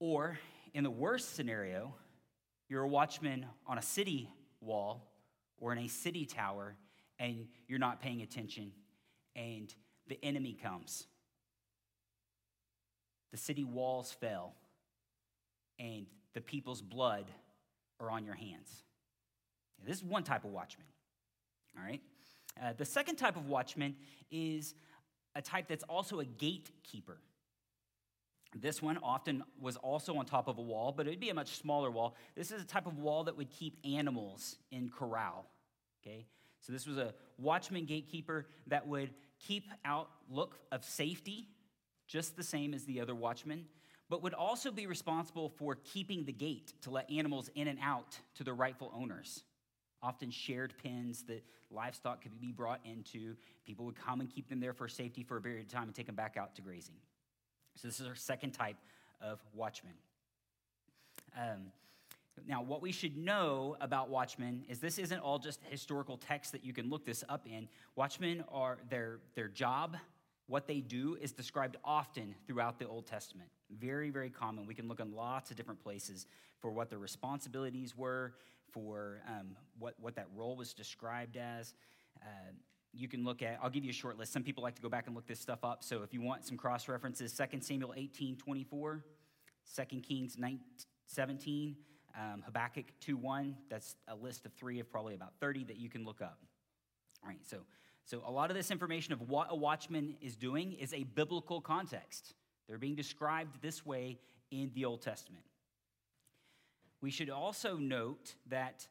Or 0.00 0.38
in 0.74 0.84
the 0.84 0.90
worst 0.90 1.34
scenario, 1.34 1.94
you're 2.68 2.82
a 2.82 2.88
watchman 2.88 3.46
on 3.66 3.78
a 3.78 3.82
city 3.82 4.30
wall 4.60 5.07
or 5.58 5.72
in 5.72 5.78
a 5.78 5.88
city 5.88 6.24
tower 6.24 6.76
and 7.18 7.48
you're 7.66 7.78
not 7.78 8.00
paying 8.00 8.22
attention 8.22 8.72
and 9.34 9.74
the 10.08 10.18
enemy 10.24 10.52
comes 10.60 11.06
the 13.30 13.36
city 13.36 13.64
walls 13.64 14.12
fell, 14.12 14.54
and 15.78 16.06
the 16.34 16.40
people's 16.40 16.80
blood 16.80 17.30
are 18.00 18.10
on 18.10 18.24
your 18.24 18.34
hands. 18.34 18.82
This 19.86 19.98
is 19.98 20.04
one 20.04 20.24
type 20.24 20.44
of 20.44 20.50
watchman. 20.50 20.86
All 21.76 21.84
right? 21.84 22.00
Uh, 22.60 22.72
the 22.76 22.84
second 22.84 23.16
type 23.16 23.36
of 23.36 23.46
watchman 23.46 23.94
is 24.30 24.74
a 25.34 25.42
type 25.42 25.68
that's 25.68 25.84
also 25.84 26.20
a 26.20 26.24
gatekeeper. 26.24 27.18
This 28.54 28.80
one 28.80 28.98
often 29.02 29.44
was 29.60 29.76
also 29.76 30.16
on 30.16 30.24
top 30.24 30.48
of 30.48 30.58
a 30.58 30.62
wall, 30.62 30.92
but 30.96 31.06
it 31.06 31.10
would 31.10 31.20
be 31.20 31.30
a 31.30 31.34
much 31.34 31.56
smaller 31.56 31.90
wall. 31.90 32.16
This 32.34 32.50
is 32.50 32.62
a 32.62 32.66
type 32.66 32.86
of 32.86 32.98
wall 32.98 33.24
that 33.24 33.36
would 33.36 33.50
keep 33.50 33.78
animals 33.84 34.56
in 34.70 34.88
corral. 34.88 35.46
Okay? 36.02 36.26
So 36.60 36.72
this 36.72 36.86
was 36.86 36.96
a 36.96 37.14
watchman 37.36 37.84
gatekeeper 37.84 38.46
that 38.66 38.86
would 38.86 39.10
keep 39.38 39.64
out 39.84 40.08
look 40.30 40.58
of 40.72 40.84
safety 40.84 41.48
just 42.06 42.36
the 42.36 42.42
same 42.42 42.72
as 42.72 42.84
the 42.84 43.00
other 43.00 43.14
watchmen, 43.14 43.66
but 44.08 44.22
would 44.22 44.34
also 44.34 44.70
be 44.70 44.86
responsible 44.86 45.50
for 45.50 45.76
keeping 45.76 46.24
the 46.24 46.32
gate 46.32 46.72
to 46.80 46.90
let 46.90 47.10
animals 47.10 47.50
in 47.54 47.68
and 47.68 47.78
out 47.82 48.18
to 48.34 48.44
their 48.44 48.54
rightful 48.54 48.90
owners. 48.94 49.44
Often 50.02 50.30
shared 50.30 50.72
pens 50.82 51.24
that 51.24 51.44
livestock 51.70 52.22
could 52.22 52.40
be 52.40 52.50
brought 52.50 52.80
into. 52.84 53.36
People 53.66 53.84
would 53.84 53.96
come 53.96 54.20
and 54.20 54.30
keep 54.30 54.48
them 54.48 54.58
there 54.58 54.72
for 54.72 54.88
safety 54.88 55.22
for 55.22 55.36
a 55.36 55.40
period 55.40 55.66
of 55.66 55.68
time 55.70 55.84
and 55.84 55.94
take 55.94 56.06
them 56.06 56.14
back 56.14 56.36
out 56.38 56.54
to 56.56 56.62
grazing. 56.62 56.94
So, 57.80 57.88
this 57.88 58.00
is 58.00 58.06
our 58.06 58.14
second 58.14 58.52
type 58.52 58.76
of 59.20 59.40
watchman. 59.54 59.94
Um, 61.36 61.72
now, 62.46 62.62
what 62.62 62.82
we 62.82 62.92
should 62.92 63.16
know 63.16 63.76
about 63.80 64.10
watchmen 64.10 64.64
is 64.68 64.78
this 64.78 64.98
isn't 64.98 65.18
all 65.18 65.38
just 65.38 65.60
historical 65.68 66.16
text 66.16 66.52
that 66.52 66.64
you 66.64 66.72
can 66.72 66.88
look 66.90 67.04
this 67.04 67.24
up 67.28 67.46
in. 67.46 67.68
Watchmen 67.96 68.44
are 68.52 68.78
their, 68.88 69.18
their 69.34 69.48
job 69.48 69.96
what 70.48 70.66
they 70.66 70.80
do 70.80 71.16
is 71.20 71.32
described 71.32 71.76
often 71.84 72.34
throughout 72.46 72.78
the 72.78 72.88
Old 72.88 73.06
Testament. 73.06 73.50
Very, 73.78 74.08
very 74.08 74.30
common. 74.30 74.66
We 74.66 74.74
can 74.74 74.88
look 74.88 74.98
in 74.98 75.14
lots 75.14 75.50
of 75.50 75.56
different 75.56 75.82
places 75.82 76.26
for 76.58 76.70
what 76.70 76.88
their 76.88 76.98
responsibilities 76.98 77.94
were, 77.94 78.32
for 78.72 79.20
um, 79.28 79.48
what, 79.78 79.94
what 80.00 80.16
that 80.16 80.26
role 80.34 80.56
was 80.56 80.72
described 80.72 81.36
as. 81.36 81.74
Uh, 82.22 82.52
you 82.92 83.08
can 83.08 83.24
look 83.24 83.42
at, 83.42 83.58
I'll 83.62 83.70
give 83.70 83.84
you 83.84 83.90
a 83.90 83.94
short 83.94 84.18
list. 84.18 84.32
Some 84.32 84.42
people 84.42 84.62
like 84.62 84.74
to 84.76 84.82
go 84.82 84.88
back 84.88 85.06
and 85.06 85.14
look 85.14 85.26
this 85.26 85.40
stuff 85.40 85.64
up. 85.64 85.84
So 85.84 86.02
if 86.02 86.12
you 86.12 86.20
want 86.20 86.44
some 86.44 86.56
cross 86.56 86.88
references, 86.88 87.32
2 87.32 87.60
Samuel 87.60 87.94
18 87.96 88.36
24, 88.36 89.04
2 89.76 90.00
Kings 90.00 90.36
19, 90.38 90.60
17, 91.06 91.76
um, 92.18 92.42
Habakkuk 92.44 92.86
2 93.00 93.16
1. 93.16 93.56
That's 93.68 93.96
a 94.08 94.14
list 94.14 94.46
of 94.46 94.52
three 94.54 94.80
of 94.80 94.90
probably 94.90 95.14
about 95.14 95.32
30 95.40 95.64
that 95.64 95.76
you 95.76 95.88
can 95.88 96.04
look 96.04 96.22
up. 96.22 96.38
All 97.22 97.28
right, 97.28 97.40
so, 97.44 97.58
so 98.04 98.22
a 98.26 98.30
lot 98.30 98.50
of 98.50 98.56
this 98.56 98.70
information 98.70 99.12
of 99.12 99.28
what 99.28 99.48
a 99.50 99.56
watchman 99.56 100.16
is 100.20 100.36
doing 100.36 100.72
is 100.74 100.94
a 100.94 101.04
biblical 101.04 101.60
context. 101.60 102.34
They're 102.68 102.78
being 102.78 102.94
described 102.94 103.60
this 103.62 103.84
way 103.84 104.18
in 104.50 104.70
the 104.74 104.84
Old 104.84 105.02
Testament. 105.02 105.44
We 107.00 107.10
should 107.10 107.30
also 107.30 107.76
note 107.76 108.34
that 108.48 108.86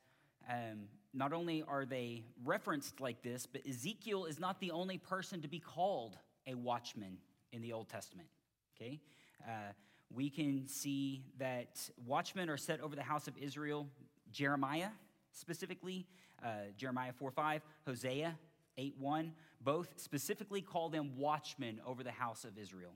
um, 0.49 0.87
not 1.13 1.33
only 1.33 1.63
are 1.67 1.85
they 1.85 2.23
referenced 2.43 2.99
like 2.99 3.21
this, 3.21 3.45
but 3.45 3.61
Ezekiel 3.67 4.25
is 4.25 4.39
not 4.39 4.59
the 4.59 4.71
only 4.71 4.97
person 4.97 5.41
to 5.41 5.47
be 5.47 5.59
called 5.59 6.17
a 6.45 6.53
watchman 6.53 7.17
in 7.51 7.61
the 7.61 7.73
Old 7.73 7.89
Testament. 7.89 8.27
Okay? 8.75 8.99
Uh, 9.45 9.73
we 10.13 10.29
can 10.29 10.67
see 10.67 11.23
that 11.39 11.89
watchmen 12.05 12.49
are 12.49 12.57
set 12.57 12.81
over 12.81 12.95
the 12.95 13.03
house 13.03 13.27
of 13.27 13.37
Israel. 13.37 13.87
Jeremiah, 14.31 14.89
specifically, 15.31 16.07
uh, 16.43 16.71
Jeremiah 16.77 17.13
4 17.13 17.31
5, 17.31 17.61
Hosea 17.85 18.37
8 18.77 18.95
1, 18.99 19.33
both 19.61 19.93
specifically 19.97 20.61
call 20.61 20.89
them 20.89 21.17
watchmen 21.17 21.81
over 21.85 22.03
the 22.03 22.11
house 22.11 22.45
of 22.45 22.57
Israel. 22.57 22.93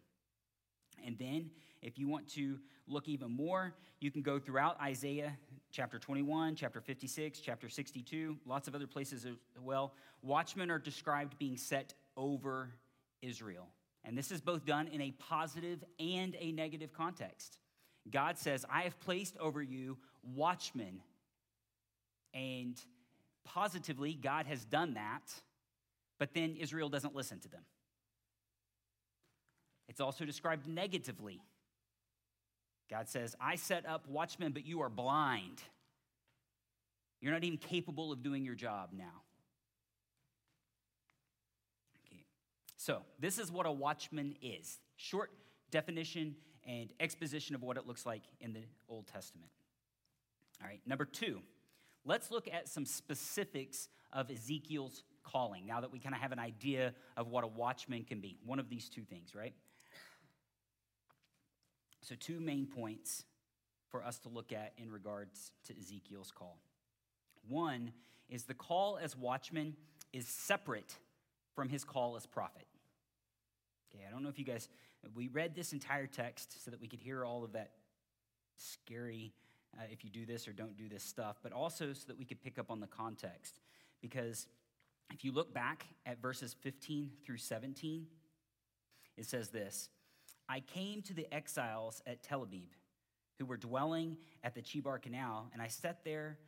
And 1.06 1.18
then, 1.18 1.50
if 1.82 1.98
you 1.98 2.08
want 2.08 2.28
to 2.34 2.60
look 2.88 3.08
even 3.08 3.32
more, 3.32 3.74
you 4.00 4.12
can 4.12 4.22
go 4.22 4.40
throughout 4.40 4.80
Isaiah 4.82 5.38
chapter 5.72 5.98
21, 5.98 6.56
chapter 6.56 6.82
56, 6.82 7.40
chapter 7.40 7.70
62, 7.70 8.38
lots 8.46 8.68
of 8.68 8.76
other 8.76 8.88
places 8.88 9.26
as 9.26 9.36
well. 9.62 9.94
Watchmen 10.22 10.70
are 10.70 10.80
described 10.80 11.38
being 11.40 11.58
set 11.58 11.94
over 12.18 12.70
Israel. 13.22 13.68
And 14.04 14.18
this 14.18 14.32
is 14.32 14.42
both 14.42 14.66
done 14.66 14.88
in 14.88 15.02
a 15.02 15.12
positive 15.12 15.84
and 16.00 16.36
a 16.40 16.52
negative 16.52 16.92
context. 16.94 17.58
God 18.10 18.38
says, 18.38 18.66
I 18.70 18.82
have 18.82 19.00
placed 19.00 19.38
over 19.38 19.62
you 19.62 19.98
watchmen. 20.24 21.02
And 22.34 22.78
positively, 23.44 24.14
God 24.14 24.48
has 24.48 24.66
done 24.66 24.96
that, 24.96 25.34
but 26.18 26.34
then 26.34 26.56
Israel 26.56 26.90
doesn't 26.90 27.16
listen 27.16 27.40
to 27.40 27.50
them. 27.50 27.62
It's 29.92 30.00
also 30.00 30.24
described 30.24 30.70
negatively. 30.70 31.42
God 32.90 33.10
says, 33.10 33.36
I 33.42 33.58
set 33.58 33.86
up 33.86 34.08
watchmen, 34.08 34.54
but 34.54 34.66
you 34.66 34.84
are 34.84 34.90
blind. 34.90 35.62
You're 37.20 37.34
not 37.34 37.44
even 37.44 37.58
capable 37.58 38.14
of 38.14 38.24
doing 38.24 38.46
your 38.46 38.56
job 38.56 38.92
now. 38.94 39.24
Okay. 42.08 42.24
So, 42.78 43.02
this 43.20 43.38
is 43.38 43.52
what 43.52 43.66
a 43.66 43.72
watchman 43.72 44.38
is 44.42 44.80
short 44.96 45.30
definition 45.72 46.38
and 46.66 46.94
exposition 47.02 47.54
of 47.54 47.62
what 47.62 47.76
it 47.76 47.86
looks 47.86 48.06
like 48.06 48.24
in 48.40 48.54
the 48.54 48.64
Old 48.88 49.08
Testament. 49.08 49.52
All 50.62 50.70
right, 50.70 50.80
number 50.86 51.04
two, 51.04 51.42
let's 52.06 52.32
look 52.32 52.48
at 52.48 52.70
some 52.70 52.86
specifics 52.86 53.90
of 54.14 54.32
Ezekiel's 54.32 55.04
calling 55.26 55.66
now 55.66 55.82
that 55.82 55.92
we 55.92 56.00
kind 56.00 56.16
of 56.16 56.22
have 56.22 56.32
an 56.32 56.40
idea 56.40 56.94
of 57.18 57.28
what 57.28 57.44
a 57.44 57.48
watchman 57.48 58.06
can 58.06 58.22
be. 58.22 58.38
One 58.46 58.58
of 58.58 58.70
these 58.70 58.88
two 58.88 59.04
things, 59.04 59.36
right? 59.36 59.54
So, 62.02 62.16
two 62.16 62.40
main 62.40 62.66
points 62.66 63.26
for 63.90 64.04
us 64.04 64.18
to 64.20 64.30
look 64.30 64.52
at 64.52 64.74
in 64.78 64.90
regards 64.90 65.52
to 65.68 65.78
Ezekiel's 65.78 66.32
call. 66.32 66.60
One 67.48 67.92
is 68.30 68.44
the 68.44 68.54
call 68.54 68.98
as 69.02 69.16
watchman 69.16 69.76
is 70.14 70.28
separate 70.28 70.96
from 71.54 71.70
his 71.70 71.84
call 71.84 72.16
as 72.16 72.26
prophet. 72.26 72.66
Okay, 73.94 74.06
I 74.08 74.12
don't 74.12 74.24
know 74.24 74.30
if 74.30 74.40
you 74.40 74.46
guys, 74.46 74.70
we 75.16 75.28
read 75.28 75.54
this 75.54 75.74
entire 75.74 76.08
text 76.08 76.64
so 76.64 76.72
that 76.72 76.80
we 76.80 76.88
could 76.88 77.02
hear 77.02 77.26
all 77.26 77.44
of 77.44 77.54
that 77.54 77.72
scary, 78.56 79.34
uh, 79.78 79.84
if 79.92 80.04
you 80.04 80.10
do 80.10 80.26
this 80.26 80.48
or 80.48 80.54
don't 80.54 80.78
do 80.78 80.88
this 80.88 81.04
stuff, 81.04 81.40
but 81.44 81.52
also 81.52 81.94
so 81.94 82.04
that 82.08 82.18
we 82.18 82.26
could 82.26 82.42
pick 82.42 82.58
up 82.58 82.72
on 82.72 82.80
the 82.80 82.88
context. 82.88 83.60
Because 84.02 84.48
if 85.14 85.26
you 85.26 85.32
look 85.32 85.54
back 85.54 85.86
at 86.06 86.22
verses 86.22 86.56
15 86.62 87.12
through 87.26 87.38
17, 87.38 88.06
it 89.18 89.26
says 89.26 89.50
this 89.50 89.90
I 90.52 90.60
came 90.60 91.02
to 91.04 91.14
the 91.14 91.34
exiles 91.34 92.02
at 92.06 92.24
Tel 92.24 92.42
Aviv, 92.42 92.68
who 93.40 93.46
were 93.46 93.56
dwelling 93.56 94.18
at 94.44 94.54
the 94.54 94.62
Chebar 94.62 95.02
Canal, 95.02 95.50
and 95.54 95.62
I 95.62 95.70
sat 95.70 96.04
there 96.04 96.40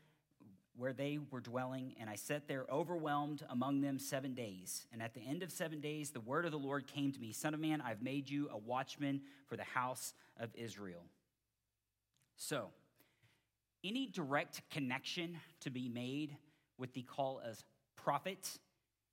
where 0.75 0.91
they 0.91 1.19
were 1.31 1.39
dwelling, 1.39 1.95
and 1.97 2.09
I 2.09 2.15
sat 2.15 2.49
there 2.49 2.65
overwhelmed 2.69 3.45
among 3.49 3.79
them 3.79 3.97
seven 3.97 4.33
days. 4.33 4.87
And 4.91 5.01
at 5.01 5.13
the 5.13 5.21
end 5.21 5.41
of 5.41 5.53
seven 5.53 5.79
days, 5.79 6.11
the 6.11 6.19
word 6.19 6.43
of 6.43 6.51
the 6.51 6.57
Lord 6.57 6.85
came 6.85 7.13
to 7.13 7.19
me 7.21 7.31
Son 7.31 7.53
of 7.53 7.61
man, 7.61 7.79
I've 7.79 8.01
made 8.01 8.29
you 8.29 8.49
a 8.51 8.57
watchman 8.57 9.21
for 9.47 9.55
the 9.55 9.63
house 9.63 10.13
of 10.37 10.49
Israel. 10.53 11.05
So, 12.35 12.71
any 13.85 14.07
direct 14.07 14.69
connection 14.69 15.37
to 15.61 15.69
be 15.69 15.87
made 15.87 16.35
with 16.77 16.93
the 16.93 17.03
call 17.03 17.41
as 17.47 17.63
prophet 17.95 18.49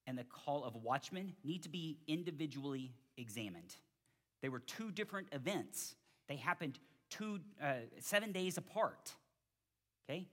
and 0.08 0.18
the 0.18 0.24
call 0.24 0.64
of 0.64 0.74
watchman 0.74 1.34
need 1.44 1.62
to 1.62 1.68
be 1.68 1.98
individually 2.08 2.92
examined. 3.16 3.76
They 4.42 4.48
were 4.48 4.60
two 4.60 4.90
different 4.90 5.28
events. 5.32 5.94
They 6.28 6.36
happened 6.36 6.78
two, 7.10 7.40
uh, 7.62 7.74
seven 7.98 8.32
days 8.32 8.56
apart. 8.56 9.14
Okay? 10.08 10.28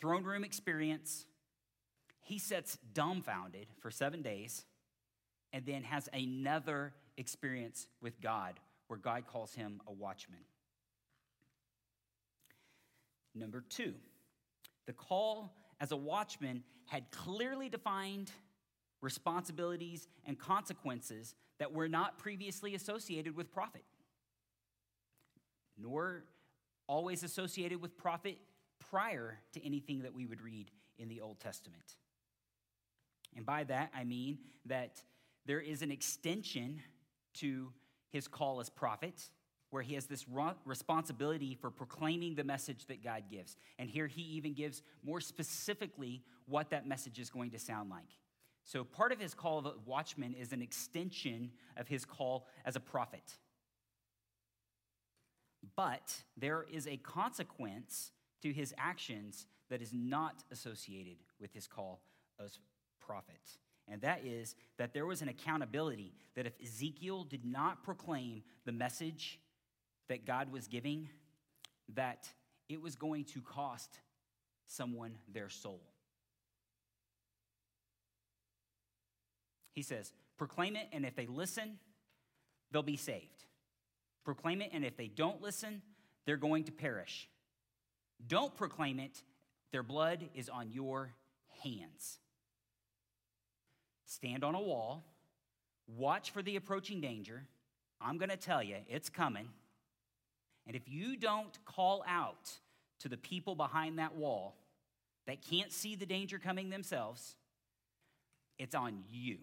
Throne 0.00 0.24
room 0.24 0.44
experience. 0.44 1.26
He 2.20 2.38
sits 2.38 2.78
dumbfounded 2.92 3.66
for 3.80 3.90
seven 3.90 4.22
days 4.22 4.64
and 5.52 5.64
then 5.66 5.82
has 5.82 6.08
another 6.12 6.94
experience 7.16 7.88
with 8.00 8.20
God 8.20 8.58
where 8.86 8.98
God 8.98 9.26
calls 9.26 9.54
him 9.54 9.80
a 9.86 9.92
watchman. 9.92 10.40
Number 13.34 13.64
two, 13.68 13.94
the 14.86 14.92
call 14.92 15.54
as 15.80 15.92
a 15.92 15.96
watchman 15.96 16.64
had 16.86 17.10
clearly 17.10 17.68
defined 17.68 18.30
responsibilities 19.00 20.08
and 20.26 20.38
consequences 20.38 21.34
that 21.58 21.72
were 21.72 21.88
not 21.88 22.18
previously 22.18 22.74
associated 22.74 23.36
with 23.36 23.50
prophet, 23.50 23.84
nor 25.78 26.24
always 26.86 27.22
associated 27.22 27.80
with 27.80 27.96
prophet 27.96 28.38
prior 28.90 29.38
to 29.52 29.64
anything 29.64 30.02
that 30.02 30.14
we 30.14 30.26
would 30.26 30.40
read 30.40 30.70
in 30.98 31.08
the 31.08 31.20
Old 31.20 31.38
Testament. 31.40 31.96
And 33.36 33.46
by 33.46 33.64
that, 33.64 33.90
I 33.94 34.04
mean 34.04 34.38
that 34.66 35.02
there 35.46 35.60
is 35.60 35.82
an 35.82 35.90
extension 35.90 36.82
to 37.34 37.72
his 38.10 38.26
call 38.26 38.60
as 38.60 38.68
prophet, 38.68 39.28
where 39.70 39.82
he 39.82 39.94
has 39.94 40.06
this 40.06 40.26
responsibility 40.64 41.54
for 41.54 41.70
proclaiming 41.70 42.34
the 42.34 42.42
message 42.42 42.86
that 42.86 43.04
God 43.04 43.24
gives. 43.30 43.56
And 43.78 43.88
here 43.88 44.08
he 44.08 44.22
even 44.22 44.52
gives 44.52 44.82
more 45.04 45.20
specifically 45.20 46.24
what 46.46 46.70
that 46.70 46.88
message 46.88 47.20
is 47.20 47.30
going 47.30 47.52
to 47.52 47.58
sound 47.58 47.88
like. 47.88 48.08
So, 48.70 48.84
part 48.84 49.10
of 49.10 49.18
his 49.18 49.34
call 49.34 49.58
of 49.58 49.66
a 49.66 49.72
watchman 49.84 50.32
is 50.32 50.52
an 50.52 50.62
extension 50.62 51.50
of 51.76 51.88
his 51.88 52.04
call 52.04 52.46
as 52.64 52.76
a 52.76 52.80
prophet. 52.80 53.36
But 55.74 56.14
there 56.36 56.64
is 56.72 56.86
a 56.86 56.96
consequence 56.98 58.12
to 58.42 58.52
his 58.52 58.72
actions 58.78 59.46
that 59.70 59.82
is 59.82 59.92
not 59.92 60.44
associated 60.52 61.16
with 61.40 61.52
his 61.52 61.66
call 61.66 62.00
as 62.38 62.60
prophet. 63.00 63.40
And 63.88 64.00
that 64.02 64.24
is 64.24 64.54
that 64.78 64.94
there 64.94 65.04
was 65.04 65.20
an 65.20 65.28
accountability 65.28 66.14
that 66.36 66.46
if 66.46 66.52
Ezekiel 66.62 67.24
did 67.24 67.44
not 67.44 67.82
proclaim 67.82 68.44
the 68.66 68.72
message 68.72 69.40
that 70.08 70.24
God 70.24 70.52
was 70.52 70.68
giving, 70.68 71.08
that 71.96 72.28
it 72.68 72.80
was 72.80 72.94
going 72.94 73.24
to 73.24 73.40
cost 73.40 73.98
someone 74.68 75.16
their 75.26 75.48
soul. 75.48 75.80
He 79.74 79.82
says, 79.82 80.12
proclaim 80.36 80.76
it, 80.76 80.88
and 80.92 81.04
if 81.04 81.14
they 81.14 81.26
listen, 81.26 81.78
they'll 82.72 82.82
be 82.82 82.96
saved. 82.96 83.44
Proclaim 84.24 84.62
it, 84.62 84.70
and 84.72 84.84
if 84.84 84.96
they 84.96 85.08
don't 85.08 85.40
listen, 85.40 85.82
they're 86.26 86.36
going 86.36 86.64
to 86.64 86.72
perish. 86.72 87.28
Don't 88.26 88.54
proclaim 88.54 88.98
it, 88.98 89.22
their 89.72 89.82
blood 89.82 90.28
is 90.34 90.48
on 90.48 90.70
your 90.72 91.14
hands. 91.62 92.18
Stand 94.04 94.44
on 94.44 94.54
a 94.54 94.60
wall, 94.60 95.04
watch 95.86 96.30
for 96.30 96.42
the 96.42 96.56
approaching 96.56 97.00
danger. 97.00 97.44
I'm 98.00 98.18
going 98.18 98.30
to 98.30 98.36
tell 98.36 98.62
you, 98.62 98.76
it's 98.88 99.08
coming. 99.08 99.48
And 100.66 100.74
if 100.74 100.88
you 100.88 101.16
don't 101.16 101.58
call 101.64 102.04
out 102.06 102.50
to 103.00 103.08
the 103.08 103.16
people 103.16 103.54
behind 103.54 103.98
that 103.98 104.14
wall 104.14 104.56
that 105.26 105.42
can't 105.42 105.72
see 105.72 105.94
the 105.94 106.06
danger 106.06 106.38
coming 106.38 106.70
themselves, 106.70 107.36
it's 108.58 108.74
on 108.74 109.02
you. 109.10 109.38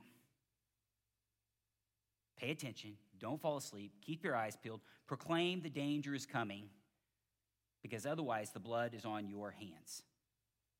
Pay 2.37 2.51
attention. 2.51 2.93
Don't 3.19 3.41
fall 3.41 3.57
asleep. 3.57 3.91
Keep 4.05 4.23
your 4.23 4.35
eyes 4.35 4.55
peeled. 4.61 4.81
Proclaim 5.07 5.61
the 5.61 5.69
danger 5.69 6.13
is 6.13 6.25
coming 6.25 6.69
because 7.81 8.05
otherwise 8.05 8.51
the 8.51 8.59
blood 8.59 8.93
is 8.93 9.05
on 9.05 9.27
your 9.27 9.51
hands. 9.51 10.03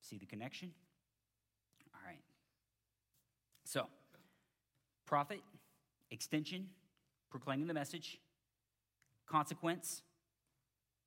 See 0.02 0.18
the 0.18 0.26
connection? 0.26 0.72
All 1.94 2.02
right. 2.06 2.22
So, 3.64 3.88
Prophet, 5.06 5.42
extension, 6.12 6.68
proclaiming 7.30 7.68
the 7.68 7.74
message, 7.74 8.20
consequence, 9.26 10.04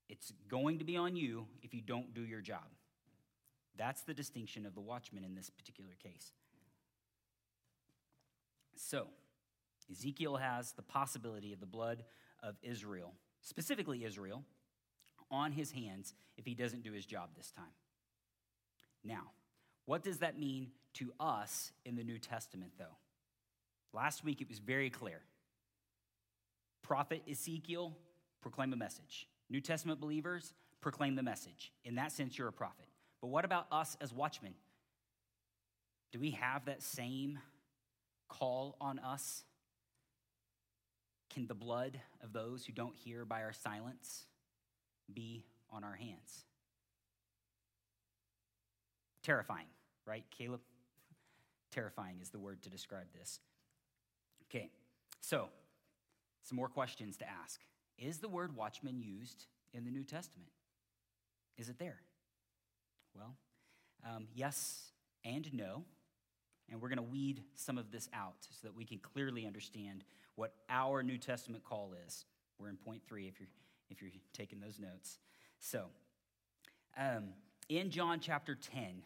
it's 0.09 0.33
going 0.49 0.79
to 0.79 0.85
be 0.85 0.97
on 0.97 1.17
you 1.17 1.47
if 1.63 1.73
you 1.73 1.81
don't 1.81 2.13
do 2.15 2.23
your 2.23 2.41
job. 2.41 2.65
That's 3.77 4.03
the 4.03 4.15
distinction 4.15 4.67
of 4.67 4.75
the 4.75 4.81
watchman 4.81 5.25
in 5.25 5.35
this 5.35 5.49
particular 5.49 5.93
case. 6.03 6.33
So, 8.75 9.07
Ezekiel 9.91 10.37
has 10.37 10.73
the 10.73 10.83
possibility 10.83 11.53
of 11.53 11.61
the 11.61 11.67
blood 11.67 12.05
of 12.43 12.57
Israel, 12.63 13.15
specifically 13.41 14.05
Israel, 14.05 14.45
on 15.31 15.53
his 15.53 15.71
hands 15.71 16.15
if 16.37 16.47
he 16.47 16.55
doesn't 16.55 16.83
do 16.83 16.93
his 16.93 17.07
job 17.07 17.31
this 17.37 17.51
time. 17.51 17.65
Now, 19.05 19.31
what 19.87 20.03
does 20.03 20.19
that 20.19 20.39
mean 20.39 20.69
to 20.95 21.13
us 21.19 21.73
in 21.85 21.97
the 21.97 22.05
New 22.05 22.19
Testament, 22.19 22.73
though? 22.79 22.97
Last 23.93 24.25
week 24.25 24.41
it 24.41 24.49
was 24.49 24.59
very 24.59 24.91
clear. 24.91 25.21
Prophet 26.83 27.23
Ezekiel, 27.31 27.97
proclaim 28.41 28.73
a 28.73 28.77
message. 28.77 29.29
New 29.49 29.61
Testament 29.61 30.01
believers, 30.01 30.55
proclaim 30.81 31.15
the 31.15 31.23
message. 31.23 31.73
In 31.85 31.97
that 31.97 32.13
sense, 32.13 32.39
you're 32.39 32.49
a 32.49 32.53
prophet. 32.53 32.87
But 33.21 33.29
what 33.29 33.45
about 33.45 33.67
us 33.71 33.97
as 34.01 34.13
watchmen? 34.13 34.55
Do 36.13 36.19
we 36.19 36.33
have 36.33 36.65
that 36.65 36.83
same 36.83 37.39
call 38.29 38.77
on 38.81 38.99
us? 38.99 39.45
Can 41.31 41.47
the 41.47 41.55
blood 41.55 42.01
of 42.23 42.33
those 42.33 42.67
who 42.67 42.73
don't 42.73 42.97
hear 42.97 43.25
by 43.25 43.43
our 43.43 43.53
silence 43.53 44.25
be 45.13 45.45
on 45.71 45.85
our 45.85 45.95
hands? 45.95 46.45
Terrifying, 49.23 49.67
right, 50.07 50.25
Caleb? 50.37 50.61
Terrifying 51.71 52.19
is 52.21 52.31
the 52.31 52.39
word 52.39 52.63
to 52.63 52.71
describe 52.71 53.07
this. 53.17 53.39
Okay, 54.49 54.71
so 55.21 55.49
some 56.43 56.57
more 56.57 56.69
questions 56.69 57.17
to 57.19 57.29
ask. 57.29 57.61
Is 57.97 58.19
the 58.19 58.29
word 58.29 58.57
watchman 58.57 59.01
used 59.01 59.47
in 59.73 59.85
the 59.85 59.91
New 59.91 60.05
Testament? 60.05 60.51
Is 61.57 61.69
it 61.69 61.79
there? 61.79 62.01
Well, 63.15 63.37
um, 64.09 64.27
yes 64.35 64.91
and 65.25 65.53
no. 65.53 65.85
And 66.71 66.81
we're 66.81 66.89
going 66.89 66.99
to 66.99 67.03
weed 67.03 67.43
some 67.57 67.79
of 67.79 67.91
this 67.91 68.09
out 68.15 68.37
so 68.51 68.69
that 68.69 68.77
we 68.77 68.85
can 68.85 68.99
clearly 68.99 69.47
understand 69.47 70.05
what 70.37 70.55
our 70.69 71.03
New 71.03 71.19
Testament 71.19 71.65
call 71.65 71.95
is. 72.07 72.25
We're 72.59 72.69
in 72.69 72.77
point 72.77 73.03
three 73.07 73.27
if 73.27 73.41
you're, 73.41 73.49
if 73.91 74.03
you're 74.03 74.11
taking 74.33 74.61
those 74.61 74.79
notes. 74.79 75.19
So, 75.59 75.87
um, 76.97 77.31
in 77.69 77.91
John 77.91 78.21
chapter 78.21 78.55
10, 78.55 79.03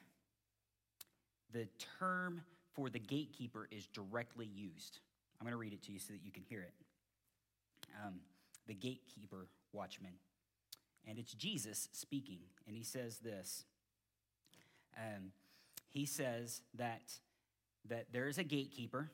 the 1.53 1.69
term 1.99 2.43
for 2.75 2.91
the 2.91 2.99
gatekeeper 2.99 3.69
is 3.71 3.87
directly 3.87 4.47
used. 4.47 4.99
I'm 5.41 5.45
going 5.45 5.53
to 5.53 5.59
read 5.59 5.73
it 5.73 5.83
to 5.85 5.93
you 5.93 5.99
so 5.99 6.13
that 6.13 6.25
you 6.25 6.33
can 6.33 6.43
hear 6.43 6.63
it. 6.63 6.73
Um, 8.05 8.15
the 8.67 8.75
gatekeeper, 8.75 9.47
watchman. 9.73 10.13
And 11.07 11.19
it's 11.19 11.35
Jesus 11.35 11.89
speaking, 11.93 12.39
and 12.67 12.75
he 12.77 12.83
says 12.83 13.19
this. 13.19 13.65
Um, 14.97 15.33
he 15.91 16.07
says 16.07 16.63
that, 16.75 17.13
that 17.89 18.07
there 18.13 18.27
is 18.27 18.39
a 18.39 18.45
gatekeeper, 18.45 19.11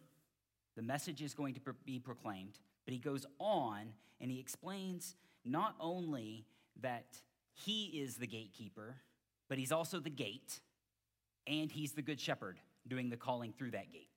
the 0.81 0.87
message 0.87 1.21
is 1.21 1.35
going 1.35 1.53
to 1.53 1.61
be 1.85 1.99
proclaimed, 1.99 2.59
but 2.87 2.95
he 2.95 2.99
goes 2.99 3.27
on 3.39 3.93
and 4.19 4.31
he 4.31 4.41
explains 4.41 5.15
not 5.45 5.75
only 5.79 6.47
that 6.81 7.05
he 7.53 8.01
is 8.01 8.17
the 8.17 8.27
gatekeeper, 8.27 8.97
but 9.51 9.59
he's 9.59 9.73
also 9.73 10.01
the 10.01 10.09
gate, 10.09 10.61
and 11.47 11.71
he's 11.71 11.93
the 11.93 12.01
good 12.01 12.19
shepherd 12.19 12.59
doing 12.89 13.11
the 13.11 13.19
calling 13.19 13.53
through 13.53 13.73
that 13.73 13.93
gate. 13.93 14.09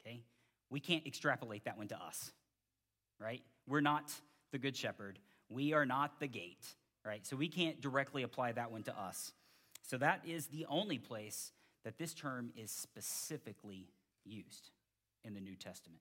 Okay? 0.00 0.22
We 0.70 0.80
can't 0.80 1.06
extrapolate 1.06 1.66
that 1.66 1.76
one 1.76 1.88
to 1.88 2.02
us, 2.02 2.32
right? 3.20 3.42
We're 3.68 3.82
not 3.82 4.10
the 4.52 4.58
good 4.58 4.78
shepherd. 4.78 5.18
We 5.50 5.74
are 5.74 5.84
not 5.84 6.20
the 6.20 6.26
gate, 6.26 6.64
right? 7.04 7.26
So 7.26 7.36
we 7.36 7.48
can't 7.48 7.82
directly 7.82 8.22
apply 8.22 8.52
that 8.52 8.72
one 8.72 8.82
to 8.84 8.98
us. 8.98 9.34
So 9.82 9.98
that 9.98 10.22
is 10.26 10.46
the 10.46 10.64
only 10.70 10.96
place 10.96 11.52
that 11.84 11.98
this 11.98 12.14
term 12.14 12.50
is 12.56 12.70
specifically 12.70 13.90
used 14.24 14.70
in 15.26 15.34
the 15.34 15.40
New 15.40 15.56
Testament. 15.56 16.00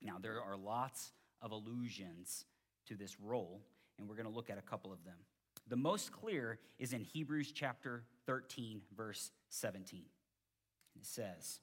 Now, 0.00 0.16
there 0.20 0.40
are 0.40 0.56
lots 0.56 1.12
of 1.40 1.52
allusions 1.52 2.46
to 2.86 2.96
this 2.96 3.20
role, 3.20 3.60
and 3.98 4.08
we're 4.08 4.16
going 4.16 4.28
to 4.28 4.34
look 4.34 4.50
at 4.50 4.58
a 4.58 4.62
couple 4.62 4.92
of 4.92 5.04
them. 5.04 5.18
The 5.68 5.76
most 5.76 6.12
clear 6.12 6.58
is 6.78 6.92
in 6.92 7.02
Hebrews 7.02 7.52
chapter 7.52 8.04
13, 8.26 8.82
verse 8.96 9.30
17. 9.50 10.02
It 10.96 11.06
says, 11.06 11.60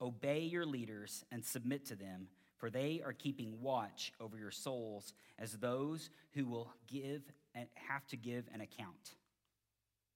Obey 0.00 0.40
your 0.40 0.66
leaders 0.66 1.24
and 1.32 1.44
submit 1.44 1.86
to 1.86 1.96
them, 1.96 2.28
for 2.58 2.70
they 2.70 3.02
are 3.04 3.12
keeping 3.12 3.60
watch 3.60 4.12
over 4.20 4.36
your 4.36 4.50
souls 4.50 5.14
as 5.38 5.52
those 5.52 6.10
who 6.34 6.46
will 6.46 6.72
give 6.86 7.22
and 7.54 7.66
have 7.74 8.06
to 8.08 8.16
give 8.16 8.44
an 8.52 8.60
account. 8.60 9.14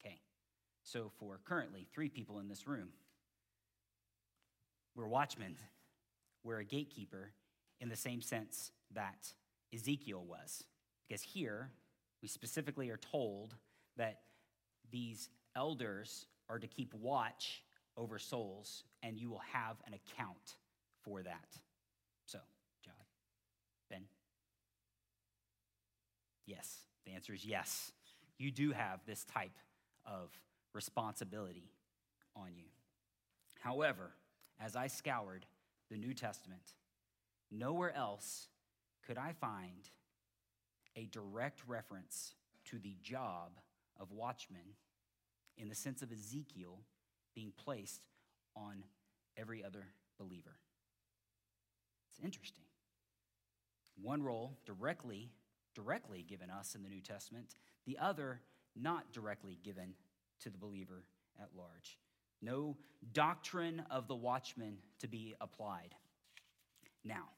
Okay, 0.05 0.21
so 0.83 1.11
for 1.19 1.41
currently 1.45 1.87
three 1.93 2.09
people 2.09 2.39
in 2.39 2.49
this 2.49 2.67
room, 2.67 2.89
we're 4.95 5.07
watchmen, 5.07 5.57
we're 6.45 6.59
a 6.59 6.65
gatekeeper 6.65 7.31
in 7.81 7.89
the 7.89 7.97
same 7.97 8.21
sense 8.21 8.73
that 8.95 9.33
Ezekiel 9.75 10.25
was. 10.27 10.65
Because 11.09 11.23
here, 11.23 11.71
we 12.21 12.29
specifically 12.29 12.91
are 12.91 12.99
told 12.99 13.55
that 13.97 14.21
these 14.91 15.29
elders 15.57 16.27
are 16.49 16.59
to 16.59 16.67
keep 16.67 16.95
watch 16.95 17.63
over 17.97 18.19
souls, 18.19 18.85
and 19.03 19.19
you 19.19 19.31
will 19.31 19.43
have 19.53 19.77
an 19.87 19.95
account 19.95 20.57
for 21.03 21.23
that. 21.23 21.57
So, 22.27 22.39
John, 22.85 22.95
Ben? 23.91 24.05
Yes. 26.47 26.79
The 27.05 27.13
answer 27.13 27.35
is 27.35 27.45
yes. 27.45 27.93
You 28.39 28.51
do 28.51 28.73
have 28.73 29.01
this 29.07 29.25
type 29.25 29.59
of 30.07 30.31
responsibility 30.73 31.71
on 32.37 32.51
you. 32.57 32.67
However, 33.61 34.11
as 34.63 34.77
I 34.77 34.87
scoured 34.87 35.47
the 35.91 35.97
New 35.97 36.15
Testament, 36.15 36.75
nowhere 37.51 37.95
else 37.95 38.49
could 39.07 39.19
I 39.19 39.33
find 39.33 39.91
a 40.97 41.07
direct 41.07 41.63
reference 41.67 42.35
to 42.67 42.79
the 42.79 42.97
job 43.03 43.59
of 43.99 44.13
watchman 44.13 44.77
in 45.59 45.69
the 45.69 45.75
sense 45.75 46.03
of 46.03 46.13
Ezekiel 46.13 46.79
being 47.35 47.53
placed 47.57 48.03
on 48.55 48.85
every 49.37 49.65
other 49.65 49.87
believer. 50.19 50.57
It's 52.11 52.25
interesting. 52.25 52.65
One 54.01 54.23
role 54.23 54.59
directly 54.65 55.31
directly 55.75 56.23
given 56.23 56.51
us 56.51 56.75
in 56.75 56.83
the 56.83 56.89
New 56.89 57.01
Testament, 57.01 57.55
the 57.87 57.99
other 57.99 58.41
not 58.77 59.13
directly 59.13 59.59
given 59.63 59.95
to 60.41 60.51
the 60.51 60.59
believer 60.59 61.05
at 61.41 61.49
large. 61.57 61.99
No 62.43 62.77
doctrine 63.13 63.85
of 63.91 64.09
the 64.09 64.17
watchman 64.17 64.79
to 65.01 65.09
be 65.09 65.35
applied. 65.41 65.95
Now, 67.05 67.29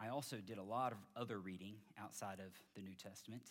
I 0.00 0.08
also 0.08 0.36
did 0.36 0.58
a 0.58 0.62
lot 0.62 0.92
of 0.92 0.98
other 1.20 1.38
reading 1.38 1.74
outside 2.00 2.38
of 2.38 2.52
the 2.76 2.82
New 2.82 2.94
Testament. 2.94 3.42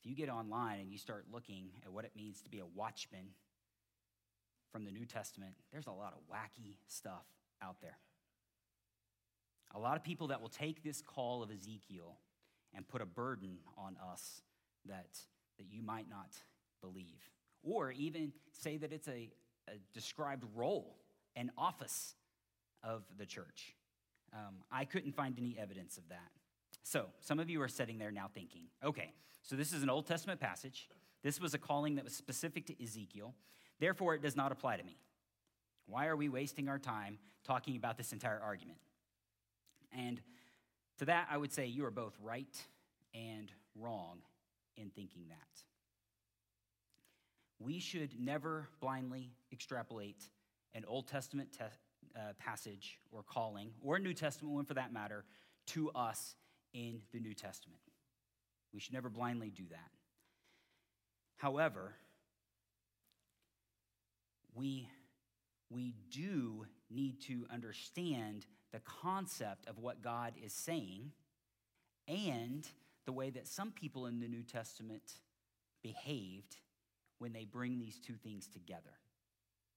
If 0.00 0.10
you 0.10 0.16
get 0.16 0.30
online 0.30 0.80
and 0.80 0.90
you 0.90 0.98
start 0.98 1.26
looking 1.30 1.68
at 1.84 1.92
what 1.92 2.04
it 2.04 2.12
means 2.16 2.40
to 2.42 2.50
be 2.50 2.58
a 2.58 2.66
watchman 2.66 3.28
from 4.72 4.84
the 4.84 4.90
New 4.90 5.04
Testament, 5.04 5.54
there's 5.72 5.86
a 5.86 5.92
lot 5.92 6.14
of 6.14 6.20
wacky 6.34 6.76
stuff 6.88 7.26
out 7.62 7.76
there. 7.82 7.98
A 9.74 9.78
lot 9.78 9.96
of 9.96 10.04
people 10.04 10.28
that 10.28 10.40
will 10.40 10.48
take 10.48 10.82
this 10.82 11.02
call 11.02 11.42
of 11.42 11.50
Ezekiel 11.50 12.16
and 12.74 12.86
put 12.86 13.02
a 13.02 13.06
burden 13.06 13.58
on 13.76 13.96
us 14.12 14.40
that, 14.86 15.18
that 15.58 15.66
you 15.70 15.82
might 15.82 16.08
not 16.08 16.32
believe. 16.80 17.30
Or 17.62 17.90
even 17.92 18.32
say 18.52 18.76
that 18.78 18.92
it's 18.92 19.08
a, 19.08 19.30
a 19.68 19.72
described 19.92 20.44
role, 20.54 20.96
and 21.36 21.50
office 21.58 22.14
of 22.82 23.02
the 23.18 23.26
church. 23.26 23.74
Um, 24.32 24.56
I 24.70 24.84
couldn't 24.84 25.14
find 25.14 25.36
any 25.38 25.56
evidence 25.58 25.96
of 25.96 26.08
that. 26.08 26.30
So, 26.82 27.06
some 27.20 27.38
of 27.40 27.48
you 27.48 27.62
are 27.62 27.68
sitting 27.68 27.98
there 27.98 28.10
now 28.10 28.28
thinking, 28.32 28.64
okay, 28.84 29.12
so 29.42 29.56
this 29.56 29.72
is 29.72 29.82
an 29.82 29.90
Old 29.90 30.06
Testament 30.06 30.40
passage. 30.40 30.88
This 31.22 31.40
was 31.40 31.54
a 31.54 31.58
calling 31.58 31.94
that 31.94 32.04
was 32.04 32.14
specific 32.14 32.66
to 32.66 32.82
Ezekiel. 32.82 33.34
Therefore, 33.80 34.14
it 34.14 34.22
does 34.22 34.36
not 34.36 34.52
apply 34.52 34.76
to 34.76 34.84
me. 34.84 34.98
Why 35.86 36.06
are 36.06 36.16
we 36.16 36.28
wasting 36.28 36.68
our 36.68 36.78
time 36.78 37.18
talking 37.44 37.76
about 37.76 37.96
this 37.96 38.12
entire 38.12 38.40
argument? 38.42 38.78
And 39.96 40.20
to 40.98 41.06
that, 41.06 41.28
I 41.30 41.36
would 41.36 41.52
say 41.52 41.66
you 41.66 41.84
are 41.84 41.90
both 41.90 42.14
right 42.22 42.56
and 43.14 43.50
wrong 43.74 44.18
in 44.76 44.90
thinking 44.90 45.28
that. 45.28 45.62
We 47.64 47.80
should 47.80 48.20
never 48.20 48.68
blindly 48.80 49.30
extrapolate 49.50 50.28
an 50.74 50.84
Old 50.86 51.08
Testament 51.08 51.50
te- 51.52 51.64
uh, 52.14 52.34
passage 52.38 52.98
or 53.10 53.22
calling, 53.22 53.70
or 53.80 53.96
a 53.96 53.98
New 53.98 54.12
Testament 54.12 54.54
one 54.54 54.66
for 54.66 54.74
that 54.74 54.92
matter, 54.92 55.24
to 55.68 55.90
us 55.92 56.34
in 56.74 57.00
the 57.12 57.20
New 57.20 57.32
Testament. 57.32 57.80
We 58.74 58.80
should 58.80 58.92
never 58.92 59.08
blindly 59.08 59.50
do 59.50 59.62
that. 59.70 59.90
However, 61.36 61.94
we, 64.54 64.88
we 65.70 65.94
do 66.10 66.66
need 66.90 67.22
to 67.22 67.46
understand 67.50 68.46
the 68.72 68.80
concept 68.80 69.66
of 69.68 69.78
what 69.78 70.02
God 70.02 70.34
is 70.44 70.52
saying 70.52 71.12
and 72.06 72.68
the 73.06 73.12
way 73.12 73.30
that 73.30 73.46
some 73.46 73.70
people 73.70 74.06
in 74.06 74.20
the 74.20 74.28
New 74.28 74.42
Testament 74.42 75.02
behaved 75.82 76.56
when 77.24 77.32
they 77.32 77.46
bring 77.46 77.78
these 77.78 77.98
two 77.98 78.16
things 78.22 78.46
together. 78.46 78.98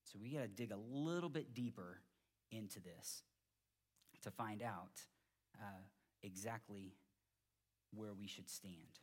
So 0.03 0.19
we 0.21 0.31
got 0.31 0.41
to 0.41 0.49
dig 0.49 0.73
a 0.73 0.79
little 0.91 1.29
bit 1.29 1.53
deeper 1.53 2.01
into 2.51 2.81
this 2.81 3.21
to 4.23 4.31
find 4.31 4.61
out 4.61 4.99
uh, 5.57 5.83
exactly 6.23 6.97
where 7.95 8.13
we 8.13 8.27
should 8.27 8.49
stand. 8.49 8.99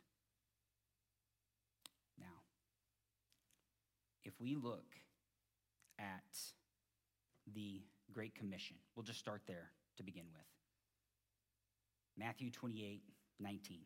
Now, 2.19 2.43
if 4.23 4.39
we 4.39 4.53
look 4.53 4.93
at 5.97 6.37
the 7.51 7.81
Great 8.13 8.35
Commission, 8.35 8.75
we'll 8.95 9.05
just 9.05 9.17
start 9.17 9.41
there 9.47 9.71
to 9.97 10.03
begin 10.03 10.25
with. 10.31 10.45
Matthew 12.15 12.51
28 12.51 13.01
19. 13.39 13.79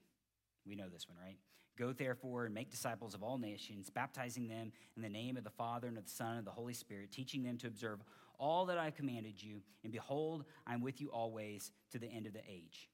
We 0.66 0.76
know 0.76 0.90
this 0.90 1.08
one, 1.08 1.18
right? 1.24 1.38
Go 1.78 1.94
therefore 1.94 2.46
and 2.46 2.54
make 2.54 2.70
disciples 2.70 3.14
of 3.14 3.24
all 3.24 3.38
nations, 3.38 3.90
baptizing 3.90 4.48
them 4.48 4.72
in 4.96 5.02
the 5.02 5.10
name 5.10 5.38
of 5.38 5.44
the 5.44 5.50
Father 5.50 5.88
and 5.88 5.98
of 5.98 6.06
the 6.06 6.12
Son 6.12 6.32
and 6.32 6.40
of 6.40 6.46
the 6.46 6.52
Holy 6.52 6.74
Spirit, 6.74 7.12
teaching 7.12 7.44
them 7.44 7.58
to 7.58 7.68
observe 7.68 8.00
all 8.38 8.66
that 8.66 8.78
I 8.78 8.92
commanded 8.92 9.42
you. 9.42 9.62
And 9.84 9.92
behold, 9.92 10.46
I 10.68 10.74
am 10.74 10.82
with 10.82 11.00
you 11.00 11.08
always 11.10 11.72
to 11.92 12.00
the 12.00 12.08
end 12.08 12.26
of 12.26 12.34
the 12.34 12.42
age. 12.50 12.90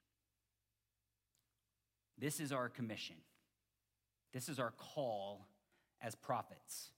This 2.18 2.40
is 2.40 2.52
our 2.52 2.70
commission. 2.70 3.18
This 4.34 4.50
is 4.50 4.60
our 4.60 4.72
call 4.72 5.48
as 6.02 6.14
prophets, 6.16 6.90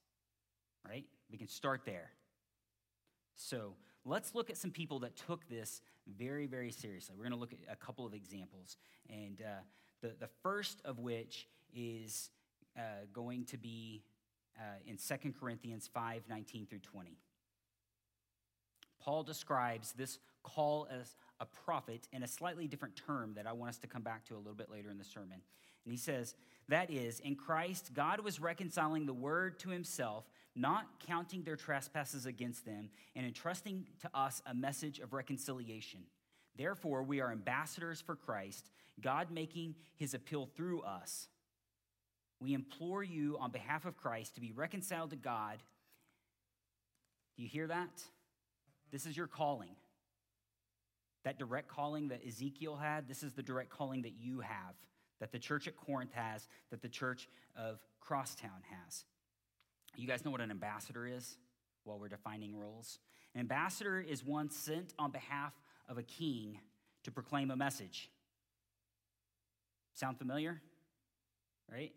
right? 0.86 1.04
We 1.30 1.38
can 1.38 1.48
start 1.48 1.82
there. 1.84 2.10
So 3.34 3.74
let's 4.04 4.34
look 4.34 4.50
at 4.50 4.56
some 4.56 4.70
people 4.70 5.00
that 5.00 5.16
took 5.16 5.48
this 5.48 5.80
very, 6.06 6.46
very 6.46 6.72
seriously. 6.72 7.14
We're 7.16 7.24
going 7.24 7.32
to 7.32 7.38
look 7.38 7.52
at 7.52 7.60
a 7.70 7.76
couple 7.76 8.06
of 8.06 8.14
examples. 8.14 8.76
And 9.08 9.40
uh, 9.40 9.60
the, 10.02 10.12
the 10.18 10.28
first 10.42 10.80
of 10.84 10.98
which 10.98 11.46
is 11.74 12.30
uh, 12.76 12.80
going 13.12 13.44
to 13.46 13.56
be 13.56 14.02
uh, 14.58 14.62
in 14.86 14.96
2 14.96 15.32
Corinthians 15.38 15.88
5 15.92 16.22
19 16.28 16.66
through 16.66 16.78
20. 16.80 17.16
Paul 19.00 19.22
describes 19.22 19.92
this 19.92 20.18
call 20.42 20.88
as 20.90 21.16
a 21.40 21.46
prophet 21.46 22.08
in 22.12 22.22
a 22.22 22.28
slightly 22.28 22.66
different 22.66 22.96
term 22.96 23.34
that 23.34 23.46
I 23.46 23.52
want 23.52 23.70
us 23.70 23.78
to 23.78 23.86
come 23.86 24.02
back 24.02 24.24
to 24.26 24.34
a 24.34 24.38
little 24.38 24.54
bit 24.54 24.70
later 24.70 24.90
in 24.90 24.98
the 24.98 25.04
sermon. 25.04 25.40
And 25.84 25.92
he 25.92 25.96
says, 25.96 26.34
That 26.68 26.90
is, 26.90 27.20
in 27.20 27.36
Christ, 27.36 27.92
God 27.94 28.20
was 28.20 28.40
reconciling 28.40 29.06
the 29.06 29.14
word 29.14 29.58
to 29.60 29.70
himself, 29.70 30.28
not 30.54 30.86
counting 31.06 31.42
their 31.42 31.56
trespasses 31.56 32.26
against 32.26 32.64
them, 32.64 32.90
and 33.14 33.24
entrusting 33.24 33.86
to 34.00 34.10
us 34.12 34.42
a 34.46 34.54
message 34.54 34.98
of 34.98 35.12
reconciliation. 35.12 36.00
Therefore, 36.58 37.04
we 37.04 37.20
are 37.20 37.30
ambassadors 37.30 38.00
for 38.00 38.16
Christ, 38.16 38.68
God 39.00 39.30
making 39.30 39.76
his 39.96 40.12
appeal 40.12 40.50
through 40.56 40.82
us. 40.82 41.28
We 42.40 42.52
implore 42.52 43.02
you 43.02 43.36
on 43.40 43.52
behalf 43.52 43.84
of 43.84 43.96
Christ 43.96 44.34
to 44.34 44.40
be 44.40 44.52
reconciled 44.52 45.10
to 45.10 45.16
God. 45.16 45.58
Do 47.36 47.44
you 47.44 47.48
hear 47.48 47.68
that? 47.68 48.02
This 48.90 49.06
is 49.06 49.16
your 49.16 49.28
calling. 49.28 49.76
That 51.24 51.38
direct 51.38 51.68
calling 51.68 52.08
that 52.08 52.26
Ezekiel 52.26 52.76
had, 52.76 53.08
this 53.08 53.22
is 53.22 53.32
the 53.32 53.42
direct 53.42 53.70
calling 53.70 54.02
that 54.02 54.14
you 54.20 54.40
have, 54.40 54.74
that 55.20 55.30
the 55.30 55.38
church 55.38 55.68
at 55.68 55.76
Corinth 55.76 56.12
has, 56.14 56.48
that 56.70 56.82
the 56.82 56.88
church 56.88 57.28
of 57.56 57.78
Crosstown 58.00 58.62
has. 58.84 59.04
You 59.96 60.08
guys 60.08 60.24
know 60.24 60.30
what 60.30 60.40
an 60.40 60.50
ambassador 60.50 61.06
is 61.06 61.36
while 61.84 61.98
we're 61.98 62.08
defining 62.08 62.56
roles? 62.56 62.98
An 63.34 63.40
ambassador 63.40 64.00
is 64.00 64.24
one 64.24 64.50
sent 64.50 64.94
on 64.98 65.10
behalf 65.10 65.52
of 65.88 65.98
a 65.98 66.02
king 66.02 66.60
to 67.04 67.10
proclaim 67.10 67.50
a 67.50 67.56
message. 67.56 68.10
Sound 69.94 70.18
familiar? 70.18 70.60
Right? 71.70 71.92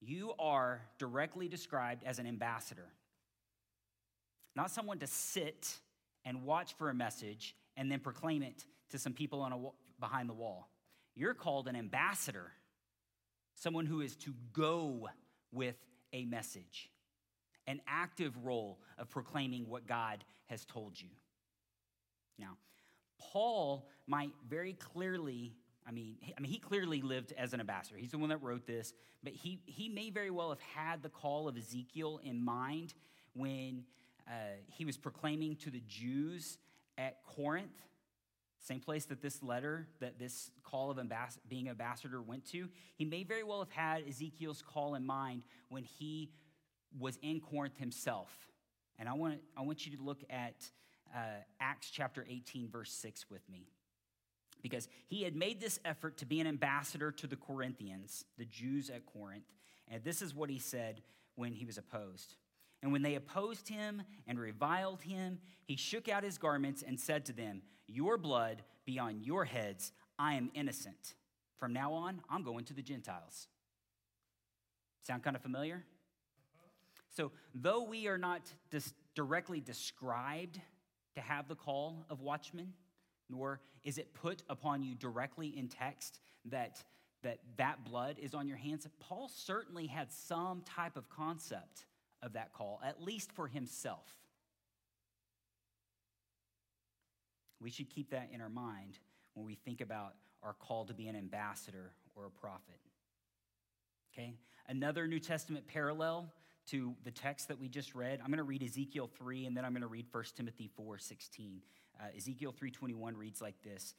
You 0.00 0.32
are 0.38 0.80
directly 0.98 1.48
described 1.48 2.02
as 2.04 2.18
an 2.18 2.26
ambassador, 2.26 2.88
not 4.56 4.70
someone 4.70 4.98
to 4.98 5.06
sit 5.06 5.76
and 6.24 6.44
watch 6.44 6.74
for 6.74 6.90
a 6.90 6.94
message 6.94 7.54
and 7.76 7.90
then 7.90 8.00
proclaim 8.00 8.42
it 8.42 8.64
to 8.90 8.98
some 8.98 9.12
people 9.12 9.40
on 9.40 9.52
a, 9.52 9.58
behind 10.00 10.28
the 10.28 10.34
wall. 10.34 10.68
You're 11.14 11.34
called 11.34 11.68
an 11.68 11.76
ambassador, 11.76 12.50
someone 13.54 13.86
who 13.86 14.00
is 14.00 14.16
to 14.16 14.34
go 14.52 15.08
with 15.52 15.76
a 16.12 16.24
message, 16.24 16.90
an 17.66 17.80
active 17.86 18.34
role 18.44 18.80
of 18.98 19.08
proclaiming 19.08 19.68
what 19.68 19.86
God 19.86 20.24
has 20.46 20.64
told 20.64 21.00
you. 21.00 21.08
Now, 22.38 22.56
Paul 23.18 23.88
might 24.06 24.32
very 24.48 24.72
clearly, 24.74 25.54
I 25.86 25.90
mean, 25.90 26.16
I 26.36 26.40
mean, 26.40 26.50
he 26.50 26.58
clearly 26.58 27.02
lived 27.02 27.32
as 27.36 27.52
an 27.52 27.60
ambassador. 27.60 27.96
He's 27.98 28.10
the 28.10 28.18
one 28.18 28.30
that 28.30 28.42
wrote 28.42 28.66
this, 28.66 28.92
but 29.22 29.32
he, 29.32 29.60
he 29.66 29.88
may 29.88 30.10
very 30.10 30.30
well 30.30 30.50
have 30.50 30.60
had 30.60 31.02
the 31.02 31.08
call 31.08 31.48
of 31.48 31.56
Ezekiel 31.56 32.20
in 32.22 32.42
mind 32.42 32.94
when 33.34 33.84
uh, 34.28 34.32
he 34.66 34.84
was 34.84 34.96
proclaiming 34.96 35.56
to 35.56 35.70
the 35.70 35.82
Jews 35.86 36.58
at 36.98 37.22
Corinth, 37.24 37.82
same 38.60 38.80
place 38.80 39.06
that 39.06 39.20
this 39.20 39.42
letter, 39.42 39.88
that 40.00 40.18
this 40.18 40.50
call 40.62 40.90
of 40.90 40.98
ambas- 40.98 41.38
being 41.48 41.68
ambassador 41.68 42.22
went 42.22 42.44
to. 42.52 42.68
He 42.94 43.04
may 43.04 43.24
very 43.24 43.42
well 43.42 43.58
have 43.58 43.70
had 43.70 44.06
Ezekiel's 44.08 44.62
call 44.62 44.94
in 44.94 45.04
mind 45.04 45.42
when 45.68 45.82
he 45.82 46.30
was 46.98 47.18
in 47.22 47.40
Corinth 47.40 47.76
himself. 47.78 48.30
And 48.98 49.08
I 49.08 49.14
want, 49.14 49.40
I 49.56 49.62
want 49.62 49.84
you 49.86 49.96
to 49.96 50.02
look 50.02 50.22
at 50.30 50.54
uh, 51.14 51.18
Acts 51.60 51.90
chapter 51.90 52.26
18, 52.28 52.68
verse 52.68 52.92
6 52.92 53.30
with 53.30 53.48
me. 53.48 53.68
Because 54.62 54.88
he 55.08 55.22
had 55.22 55.34
made 55.34 55.60
this 55.60 55.80
effort 55.84 56.18
to 56.18 56.26
be 56.26 56.40
an 56.40 56.46
ambassador 56.46 57.10
to 57.10 57.26
the 57.26 57.36
Corinthians, 57.36 58.24
the 58.38 58.44
Jews 58.44 58.90
at 58.90 59.06
Corinth. 59.06 59.44
And 59.88 60.04
this 60.04 60.22
is 60.22 60.34
what 60.34 60.50
he 60.50 60.58
said 60.58 61.02
when 61.34 61.52
he 61.52 61.64
was 61.64 61.78
opposed. 61.78 62.36
And 62.82 62.92
when 62.92 63.02
they 63.02 63.14
opposed 63.14 63.68
him 63.68 64.02
and 64.26 64.38
reviled 64.38 65.02
him, 65.02 65.38
he 65.64 65.76
shook 65.76 66.08
out 66.08 66.24
his 66.24 66.38
garments 66.38 66.82
and 66.86 66.98
said 66.98 67.24
to 67.26 67.32
them, 67.32 67.62
Your 67.86 68.16
blood 68.18 68.62
be 68.84 68.98
on 68.98 69.22
your 69.22 69.44
heads. 69.44 69.92
I 70.18 70.34
am 70.34 70.50
innocent. 70.54 71.14
From 71.58 71.72
now 71.72 71.92
on, 71.92 72.20
I'm 72.28 72.42
going 72.42 72.64
to 72.66 72.74
the 72.74 72.82
Gentiles. 72.82 73.46
Sound 75.02 75.22
kind 75.22 75.36
of 75.36 75.42
familiar? 75.42 75.84
So, 77.14 77.30
though 77.54 77.82
we 77.82 78.08
are 78.08 78.18
not 78.18 78.42
dis- 78.70 78.94
directly 79.14 79.60
described 79.60 80.60
to 81.14 81.20
have 81.20 81.48
the 81.48 81.54
call 81.54 82.04
of 82.10 82.20
watchmen, 82.20 82.72
nor 83.28 83.60
is 83.84 83.98
it 83.98 84.14
put 84.14 84.42
upon 84.48 84.82
you 84.82 84.94
directly 84.94 85.48
in 85.56 85.68
text 85.68 86.20
that 86.46 86.82
that, 87.22 87.38
that 87.56 87.84
blood 87.84 88.18
is 88.20 88.34
on 88.34 88.48
your 88.48 88.56
hands, 88.56 88.86
Paul 89.00 89.30
certainly 89.32 89.86
had 89.86 90.12
some 90.12 90.62
type 90.62 90.96
of 90.96 91.08
concept 91.08 91.86
of 92.22 92.34
that 92.34 92.52
call, 92.52 92.80
at 92.84 93.02
least 93.02 93.32
for 93.32 93.46
himself. 93.46 94.06
We 97.60 97.70
should 97.70 97.90
keep 97.90 98.10
that 98.10 98.30
in 98.32 98.40
our 98.40 98.48
mind 98.48 98.98
when 99.34 99.46
we 99.46 99.54
think 99.54 99.80
about 99.80 100.14
our 100.42 100.54
call 100.54 100.84
to 100.86 100.94
be 100.94 101.06
an 101.06 101.16
ambassador 101.16 101.92
or 102.16 102.26
a 102.26 102.30
prophet. 102.30 102.80
Okay? 104.12 104.34
Another 104.68 105.06
New 105.06 105.20
Testament 105.20 105.66
parallel 105.68 106.32
to 106.70 106.94
the 107.04 107.10
text 107.10 107.48
that 107.48 107.58
we 107.58 107.68
just 107.68 107.94
read. 107.94 108.20
I'm 108.20 108.28
going 108.28 108.38
to 108.38 108.44
read 108.44 108.62
Ezekiel 108.62 109.10
3 109.18 109.46
and 109.46 109.56
then 109.56 109.64
I'm 109.64 109.72
going 109.72 109.82
to 109.82 109.88
read 109.88 110.06
1 110.10 110.24
Timothy 110.36 110.70
4:16. 110.78 111.60
Uh, 112.00 112.04
Ezekiel 112.16 112.52
3:21 112.52 113.16
reads 113.16 113.40
like 113.40 113.60
this: 113.62 113.94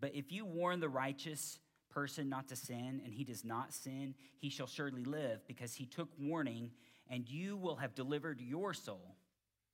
"But 0.00 0.14
if 0.14 0.32
you 0.32 0.44
warn 0.44 0.80
the 0.80 0.88
righteous 0.88 1.58
person 1.90 2.28
not 2.28 2.48
to 2.48 2.56
sin 2.56 3.00
and 3.04 3.14
he 3.14 3.24
does 3.24 3.44
not 3.44 3.72
sin, 3.72 4.14
he 4.38 4.50
shall 4.50 4.66
surely 4.66 5.04
live 5.04 5.46
because 5.46 5.74
he 5.74 5.86
took 5.86 6.08
warning 6.18 6.70
and 7.08 7.28
you 7.28 7.56
will 7.56 7.76
have 7.76 7.94
delivered 7.94 8.40
your 8.40 8.74
soul. 8.74 9.16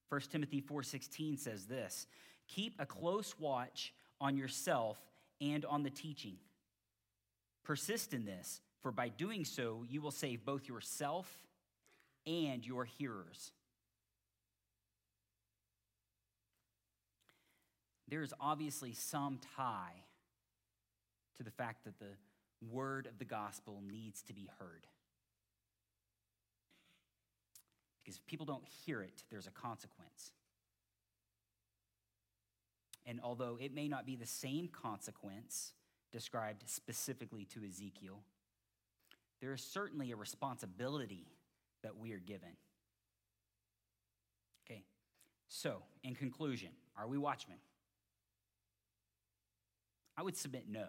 1 0.08 0.20
Timothy 0.30 0.60
4:16 0.60 1.38
says 1.38 1.66
this, 1.66 2.06
keep 2.46 2.74
a 2.78 2.86
close 2.86 3.38
watch 3.38 3.94
on 4.20 4.36
yourself 4.36 5.00
and 5.40 5.64
on 5.64 5.82
the 5.82 5.90
teaching. 5.90 6.36
Persist 7.64 8.12
in 8.12 8.24
this, 8.24 8.60
for 8.80 8.92
by 8.92 9.08
doing 9.08 9.44
so 9.44 9.84
you 9.88 10.00
will 10.00 10.10
save 10.10 10.44
both 10.44 10.68
yourself 10.68 11.38
and 12.26 12.66
your 12.66 12.84
hearers. 12.84 13.52
There 18.08 18.22
is 18.22 18.34
obviously 18.40 18.92
some 18.92 19.38
tie 19.56 20.04
to 21.36 21.42
the 21.42 21.50
fact 21.50 21.84
that 21.84 21.98
the 21.98 22.14
word 22.70 23.06
of 23.06 23.18
the 23.18 23.24
gospel 23.24 23.82
needs 23.86 24.22
to 24.22 24.34
be 24.34 24.50
heard. 24.58 24.86
Because 28.02 28.18
if 28.18 28.26
people 28.26 28.46
don't 28.46 28.66
hear 28.84 29.00
it, 29.00 29.24
there's 29.30 29.46
a 29.46 29.50
consequence. 29.50 30.32
And 33.06 33.20
although 33.22 33.58
it 33.60 33.74
may 33.74 33.88
not 33.88 34.06
be 34.06 34.16
the 34.16 34.26
same 34.26 34.68
consequence 34.68 35.72
described 36.12 36.64
specifically 36.66 37.46
to 37.46 37.64
Ezekiel, 37.64 38.20
there 39.40 39.52
is 39.52 39.62
certainly 39.62 40.12
a 40.12 40.16
responsibility 40.16 41.26
that 41.82 41.96
we 41.96 42.12
are 42.12 42.18
given. 42.18 42.56
Okay, 44.66 44.84
so 45.48 45.82
in 46.02 46.14
conclusion, 46.14 46.70
Are 46.96 47.08
we 47.08 47.18
watchmen? 47.18 47.58
I 50.16 50.22
would 50.22 50.36
submit 50.36 50.64
no. 50.68 50.86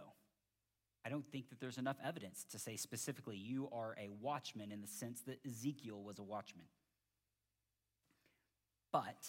I 1.05 1.09
don't 1.09 1.25
think 1.31 1.49
that 1.49 1.59
there's 1.59 1.77
enough 1.77 1.97
evidence 2.03 2.45
to 2.51 2.59
say 2.59 2.77
specifically 2.77 3.35
you 3.35 3.69
are 3.71 3.95
a 3.99 4.09
watchman 4.21 4.71
in 4.71 4.81
the 4.81 4.87
sense 4.87 5.21
that 5.21 5.39
Ezekiel 5.45 6.01
was 6.01 6.19
a 6.19 6.23
watchman. 6.23 6.65
But 8.91 9.27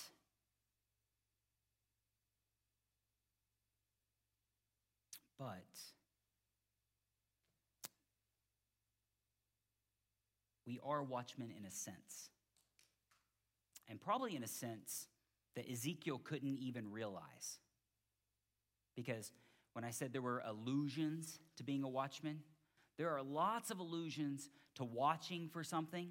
but 5.39 5.65
we 10.75 10.81
are 10.85 11.03
watchmen 11.03 11.53
in 11.57 11.65
a 11.65 11.71
sense. 11.71 12.31
And 13.89 14.01
probably 14.01 14.35
in 14.35 14.43
a 14.43 14.49
sense 14.49 15.07
that 15.55 15.71
Ezekiel 15.71 16.21
couldn't 16.25 16.59
even 16.59 16.91
realize. 16.91 17.59
Because 18.97 19.31
when 19.75 19.85
I 19.85 19.91
said 19.91 20.13
there 20.13 20.23
were 20.23 20.43
allusions 20.45 21.39
to 21.57 21.63
being 21.63 21.85
a 21.85 21.89
watchman, 21.89 22.41
there 22.97 23.11
are 23.11 23.23
lots 23.23 23.71
of 23.71 23.79
allusions 23.79 24.49
to 24.77 24.85
watching 24.85 25.49
for 25.49 25.63
something 25.63 26.09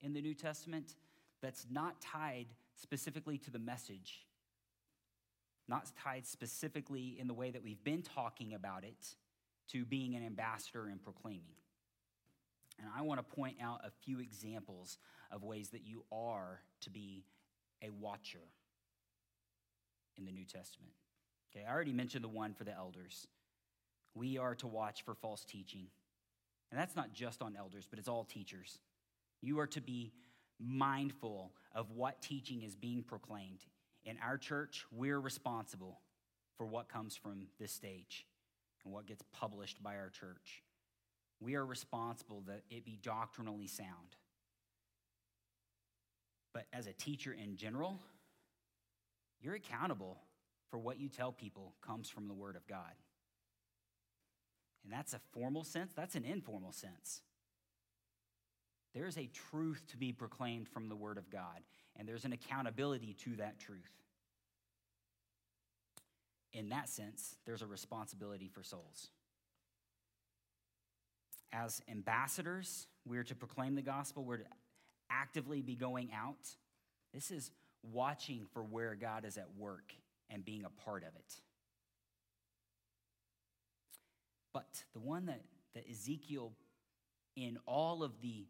in 0.00 0.12
the 0.14 0.22
New 0.22 0.34
Testament 0.34 0.94
that's 1.42 1.66
not 1.70 2.00
tied 2.00 2.46
specifically 2.74 3.38
to 3.38 3.50
the 3.50 3.58
message, 3.58 4.26
not 5.68 5.90
tied 6.02 6.26
specifically 6.26 7.16
in 7.18 7.26
the 7.26 7.34
way 7.34 7.50
that 7.50 7.62
we've 7.62 7.82
been 7.84 8.02
talking 8.02 8.54
about 8.54 8.84
it 8.84 9.14
to 9.72 9.84
being 9.84 10.14
an 10.14 10.24
ambassador 10.24 10.86
and 10.86 11.02
proclaiming. 11.02 11.56
And 12.78 12.88
I 12.96 13.02
want 13.02 13.18
to 13.18 13.36
point 13.36 13.56
out 13.62 13.80
a 13.84 13.90
few 14.04 14.20
examples 14.20 14.98
of 15.30 15.42
ways 15.42 15.70
that 15.70 15.86
you 15.86 16.04
are 16.12 16.60
to 16.82 16.90
be 16.90 17.24
a 17.82 17.90
watcher 17.90 18.42
in 20.16 20.24
the 20.24 20.32
New 20.32 20.44
Testament. 20.44 20.92
Okay, 21.50 21.64
I 21.66 21.72
already 21.72 21.92
mentioned 21.92 22.24
the 22.24 22.28
one 22.28 22.52
for 22.54 22.64
the 22.64 22.74
elders. 22.74 23.26
We 24.14 24.38
are 24.38 24.54
to 24.56 24.66
watch 24.66 25.02
for 25.04 25.14
false 25.14 25.44
teaching. 25.44 25.86
And 26.70 26.80
that's 26.80 26.96
not 26.96 27.12
just 27.12 27.42
on 27.42 27.56
elders, 27.56 27.86
but 27.88 27.98
it's 27.98 28.08
all 28.08 28.24
teachers. 28.24 28.78
You 29.40 29.58
are 29.60 29.66
to 29.68 29.80
be 29.80 30.12
mindful 30.58 31.52
of 31.74 31.90
what 31.90 32.22
teaching 32.22 32.62
is 32.62 32.74
being 32.74 33.02
proclaimed. 33.02 33.64
In 34.04 34.16
our 34.24 34.38
church, 34.38 34.84
we're 34.90 35.20
responsible 35.20 36.00
for 36.56 36.66
what 36.66 36.88
comes 36.88 37.16
from 37.16 37.46
this 37.60 37.72
stage 37.72 38.26
and 38.84 38.92
what 38.92 39.06
gets 39.06 39.22
published 39.32 39.82
by 39.82 39.96
our 39.96 40.08
church. 40.08 40.62
We 41.40 41.54
are 41.54 41.64
responsible 41.64 42.42
that 42.46 42.62
it 42.70 42.84
be 42.84 42.98
doctrinally 43.02 43.66
sound. 43.66 44.16
But 46.52 46.66
as 46.72 46.86
a 46.86 46.92
teacher 46.92 47.32
in 47.32 47.56
general, 47.56 48.00
you're 49.40 49.54
accountable 49.54 50.18
for 50.70 50.78
what 50.78 50.98
you 50.98 51.08
tell 51.08 51.32
people 51.32 51.74
comes 51.86 52.08
from 52.08 52.28
the 52.28 52.34
Word 52.34 52.56
of 52.56 52.66
God. 52.66 52.92
And 54.82 54.92
that's 54.92 55.14
a 55.14 55.20
formal 55.32 55.64
sense, 55.64 55.92
that's 55.94 56.14
an 56.14 56.24
informal 56.24 56.72
sense. 56.72 57.20
There 58.94 59.06
is 59.06 59.18
a 59.18 59.28
truth 59.50 59.82
to 59.88 59.98
be 59.98 60.12
proclaimed 60.12 60.68
from 60.68 60.88
the 60.88 60.96
Word 60.96 61.18
of 61.18 61.28
God, 61.28 61.60
and 61.96 62.08
there's 62.08 62.24
an 62.24 62.32
accountability 62.32 63.14
to 63.24 63.36
that 63.36 63.58
truth. 63.58 63.92
In 66.52 66.70
that 66.70 66.88
sense, 66.88 67.36
there's 67.44 67.60
a 67.60 67.66
responsibility 67.66 68.48
for 68.48 68.62
souls. 68.62 69.10
As 71.52 71.80
ambassadors, 71.88 72.86
we're 73.06 73.24
to 73.24 73.34
proclaim 73.34 73.74
the 73.74 73.82
gospel, 73.82 74.24
we're 74.24 74.38
to 74.38 74.44
actively 75.10 75.62
be 75.62 75.74
going 75.76 76.10
out. 76.12 76.48
This 77.14 77.30
is 77.30 77.50
watching 77.82 78.46
for 78.52 78.62
where 78.62 78.94
God 78.94 79.24
is 79.24 79.38
at 79.38 79.46
work 79.56 79.92
and 80.28 80.44
being 80.44 80.64
a 80.64 80.70
part 80.84 81.02
of 81.02 81.14
it. 81.14 81.34
But 84.52 84.84
the 84.92 85.00
one 85.00 85.26
that, 85.26 85.42
that 85.74 85.84
Ezekiel, 85.90 86.52
in 87.36 87.58
all 87.66 88.02
of 88.02 88.20
the 88.22 88.46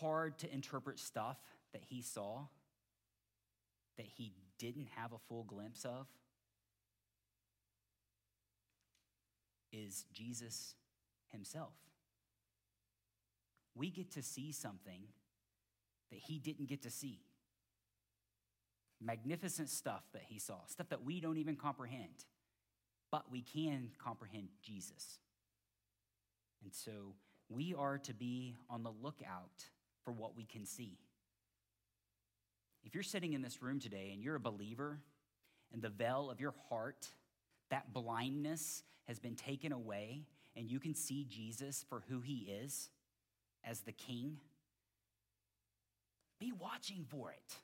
hard 0.00 0.38
to 0.38 0.52
interpret 0.52 0.98
stuff 0.98 1.36
that 1.72 1.82
he 1.84 2.02
saw, 2.02 2.46
that 3.96 4.06
he 4.06 4.32
didn't 4.58 4.88
have 4.96 5.12
a 5.12 5.18
full 5.28 5.44
glimpse 5.44 5.84
of, 5.84 6.06
is 9.72 10.06
Jesus 10.12 10.74
himself. 11.34 11.74
We 13.74 13.90
get 13.90 14.12
to 14.12 14.22
see 14.22 14.52
something 14.52 15.02
that 16.10 16.20
he 16.20 16.38
didn't 16.38 16.68
get 16.68 16.82
to 16.82 16.90
see. 16.90 17.20
Magnificent 19.00 19.68
stuff 19.68 20.04
that 20.12 20.22
he 20.26 20.38
saw, 20.38 20.64
stuff 20.66 20.88
that 20.88 21.04
we 21.04 21.20
don't 21.20 21.36
even 21.36 21.56
comprehend, 21.56 22.24
but 23.10 23.30
we 23.30 23.42
can 23.42 23.90
comprehend 24.02 24.48
Jesus. 24.62 25.18
And 26.62 26.72
so 26.72 27.14
we 27.50 27.74
are 27.74 27.98
to 27.98 28.14
be 28.14 28.56
on 28.70 28.82
the 28.82 28.92
lookout 29.02 29.66
for 30.04 30.12
what 30.12 30.36
we 30.36 30.44
can 30.44 30.64
see. 30.64 30.96
If 32.84 32.94
you're 32.94 33.02
sitting 33.02 33.32
in 33.32 33.42
this 33.42 33.62
room 33.62 33.80
today 33.80 34.10
and 34.14 34.22
you're 34.22 34.36
a 34.36 34.40
believer, 34.40 35.00
and 35.74 35.82
the 35.82 35.90
veil 35.90 36.30
of 36.30 36.40
your 36.40 36.54
heart, 36.70 37.08
that 37.70 37.92
blindness 37.92 38.84
has 39.08 39.18
been 39.18 39.34
taken 39.34 39.72
away, 39.72 40.22
and 40.56 40.70
you 40.70 40.78
can 40.78 40.94
see 40.94 41.24
Jesus 41.28 41.84
for 41.88 42.02
who 42.08 42.20
he 42.20 42.48
is 42.62 42.90
as 43.64 43.80
the 43.80 43.92
king, 43.92 44.38
be 46.38 46.52
watching 46.52 47.04
for 47.08 47.30
it. 47.30 47.56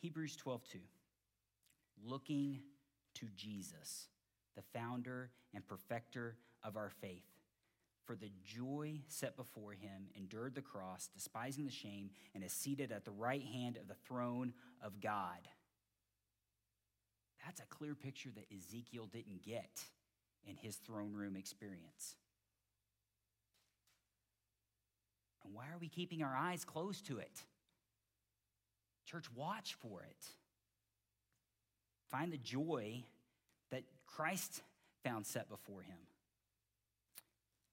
Hebrews 0.00 0.36
12 0.36 0.62
2. 0.72 0.78
Looking 2.04 2.60
to 3.14 3.26
Jesus, 3.34 4.08
the 4.54 4.62
founder 4.62 5.30
and 5.54 5.66
perfecter 5.66 6.36
of 6.62 6.76
our 6.76 6.90
faith. 6.90 7.24
For 8.04 8.14
the 8.14 8.30
joy 8.44 9.00
set 9.08 9.36
before 9.36 9.72
him, 9.72 10.08
endured 10.14 10.54
the 10.54 10.62
cross, 10.62 11.08
despising 11.12 11.64
the 11.64 11.72
shame, 11.72 12.10
and 12.34 12.44
is 12.44 12.52
seated 12.52 12.92
at 12.92 13.04
the 13.04 13.10
right 13.10 13.42
hand 13.42 13.76
of 13.76 13.88
the 13.88 13.96
throne 14.06 14.52
of 14.80 15.00
God. 15.00 15.48
That's 17.46 17.60
a 17.60 17.66
clear 17.66 17.94
picture 17.94 18.30
that 18.34 18.46
Ezekiel 18.52 19.06
didn't 19.06 19.44
get 19.44 19.84
in 20.44 20.56
his 20.56 20.74
throne 20.76 21.12
room 21.14 21.36
experience. 21.36 22.16
And 25.44 25.54
why 25.54 25.66
are 25.72 25.78
we 25.80 25.88
keeping 25.88 26.24
our 26.24 26.36
eyes 26.36 26.64
closed 26.64 27.06
to 27.06 27.18
it? 27.18 27.44
Church, 29.04 29.26
watch 29.36 29.74
for 29.74 30.02
it. 30.02 30.26
Find 32.10 32.32
the 32.32 32.38
joy 32.38 33.04
that 33.70 33.84
Christ 34.06 34.62
found 35.04 35.24
set 35.24 35.48
before 35.48 35.82
him. 35.82 35.98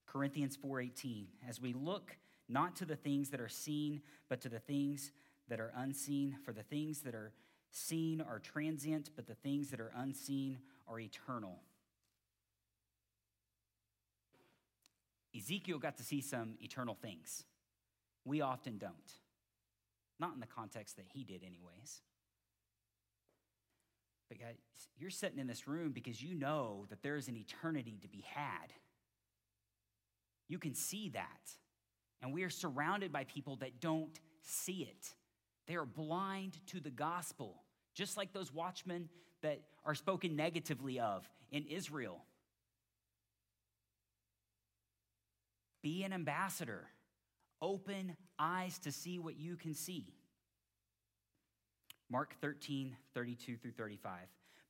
Corinthians 0.06 0.56
4:18 0.56 1.26
as 1.48 1.60
we 1.60 1.72
look 1.72 2.16
not 2.48 2.76
to 2.76 2.84
the 2.84 2.94
things 2.94 3.30
that 3.30 3.40
are 3.40 3.48
seen 3.48 4.02
but 4.28 4.40
to 4.42 4.48
the 4.48 4.60
things 4.60 5.10
that 5.48 5.58
are 5.58 5.72
unseen 5.74 6.38
for 6.44 6.52
the 6.52 6.62
things 6.62 7.00
that 7.00 7.16
are 7.16 7.32
seen 7.74 8.20
are 8.20 8.38
transient 8.38 9.10
but 9.16 9.26
the 9.26 9.34
things 9.34 9.70
that 9.70 9.80
are 9.80 9.92
unseen 9.96 10.58
are 10.88 10.98
eternal. 10.98 11.60
Ezekiel 15.36 15.78
got 15.78 15.96
to 15.96 16.04
see 16.04 16.20
some 16.20 16.54
eternal 16.62 16.94
things. 16.94 17.44
We 18.24 18.40
often 18.40 18.78
don't. 18.78 19.12
Not 20.20 20.34
in 20.34 20.40
the 20.40 20.46
context 20.46 20.96
that 20.96 21.06
he 21.12 21.24
did, 21.24 21.42
anyways. 21.42 22.02
But 24.28 24.38
guys, 24.38 24.56
you're 24.96 25.10
sitting 25.10 25.38
in 25.38 25.48
this 25.48 25.66
room 25.66 25.90
because 25.90 26.22
you 26.22 26.34
know 26.34 26.86
that 26.88 27.02
there 27.02 27.16
is 27.16 27.28
an 27.28 27.36
eternity 27.36 27.98
to 28.02 28.08
be 28.08 28.24
had. 28.32 28.72
You 30.48 30.58
can 30.58 30.74
see 30.74 31.08
that. 31.10 31.50
And 32.22 32.32
we 32.32 32.44
are 32.44 32.50
surrounded 32.50 33.12
by 33.12 33.24
people 33.24 33.56
that 33.56 33.80
don't 33.80 34.18
see 34.42 34.88
it. 34.88 35.14
They 35.66 35.74
are 35.74 35.84
blind 35.84 36.58
to 36.68 36.80
the 36.80 36.90
gospel, 36.90 37.63
just 37.94 38.16
like 38.16 38.32
those 38.32 38.52
watchmen 38.52 39.08
that 39.42 39.60
are 39.84 39.94
spoken 39.94 40.36
negatively 40.36 41.00
of 41.00 41.28
in 41.50 41.64
Israel. 41.66 42.22
Be 45.82 46.02
an 46.02 46.12
ambassador. 46.12 46.86
Open 47.60 48.16
eyes 48.38 48.78
to 48.80 48.92
see 48.92 49.18
what 49.18 49.36
you 49.38 49.56
can 49.56 49.74
see. 49.74 50.14
Mark 52.10 52.34
13, 52.40 52.96
32 53.14 53.56
through 53.56 53.72
35. 53.72 54.12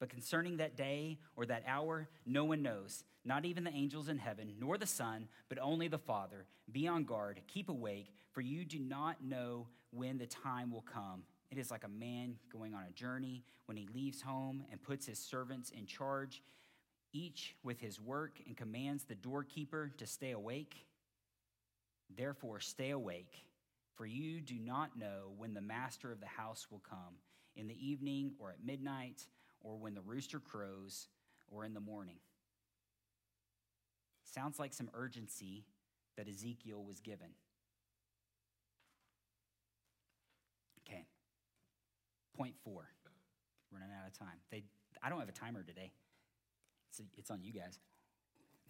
But 0.00 0.08
concerning 0.08 0.58
that 0.58 0.76
day 0.76 1.18
or 1.37 1.46
that 1.46 1.64
hour, 1.66 2.08
no 2.26 2.44
one 2.44 2.62
knows, 2.62 3.04
not 3.24 3.44
even 3.44 3.64
the 3.64 3.70
angels 3.70 4.08
in 4.08 4.18
heaven, 4.18 4.54
nor 4.58 4.76
the 4.76 4.87
Son, 4.87 5.28
but 5.48 5.58
only 5.60 5.88
the 5.88 5.98
Father. 5.98 6.46
Be 6.70 6.88
on 6.88 7.04
guard, 7.04 7.40
keep 7.46 7.68
awake, 7.68 8.12
for 8.32 8.40
you 8.40 8.64
do 8.64 8.78
not 8.78 9.22
know 9.22 9.68
when 9.92 10.18
the 10.18 10.26
time 10.26 10.70
will 10.70 10.84
come. 10.92 11.22
It 11.54 11.60
is 11.60 11.70
like 11.70 11.84
a 11.84 11.88
man 11.88 12.34
going 12.52 12.74
on 12.74 12.82
a 12.82 12.90
journey 12.90 13.44
when 13.66 13.76
he 13.76 13.86
leaves 13.94 14.20
home 14.20 14.64
and 14.72 14.82
puts 14.82 15.06
his 15.06 15.20
servants 15.20 15.70
in 15.70 15.86
charge, 15.86 16.42
each 17.12 17.54
with 17.62 17.80
his 17.80 18.00
work, 18.00 18.40
and 18.44 18.56
commands 18.56 19.04
the 19.04 19.14
doorkeeper 19.14 19.92
to 19.98 20.04
stay 20.04 20.32
awake. 20.32 20.74
Therefore, 22.16 22.58
stay 22.58 22.90
awake, 22.90 23.46
For 23.94 24.04
you 24.04 24.40
do 24.40 24.56
not 24.58 24.98
know 24.98 25.32
when 25.36 25.54
the 25.54 25.60
master 25.60 26.10
of 26.10 26.18
the 26.18 26.26
house 26.26 26.66
will 26.72 26.82
come, 26.90 27.14
in 27.54 27.68
the 27.68 27.88
evening 27.88 28.32
or 28.40 28.50
at 28.50 28.64
midnight, 28.64 29.24
or 29.60 29.76
when 29.76 29.94
the 29.94 30.00
rooster 30.00 30.40
crows, 30.40 31.06
or 31.48 31.64
in 31.64 31.72
the 31.72 31.78
morning. 31.78 32.18
Sounds 34.24 34.58
like 34.58 34.74
some 34.74 34.90
urgency 34.92 35.66
that 36.16 36.28
Ezekiel 36.28 36.82
was 36.82 36.98
given. 36.98 37.28
Okay. 40.84 41.04
Point 42.37 42.55
four. 42.64 42.87
Running 43.73 43.88
out 44.01 44.07
of 44.07 44.18
time. 44.18 44.38
They, 44.51 44.64
I 45.03 45.09
don't 45.09 45.18
have 45.18 45.29
a 45.29 45.33
timer 45.33 45.62
today. 45.62 45.92
It's, 46.90 47.03
it's 47.18 47.31
on 47.31 47.42
you 47.42 47.53
guys. 47.53 47.79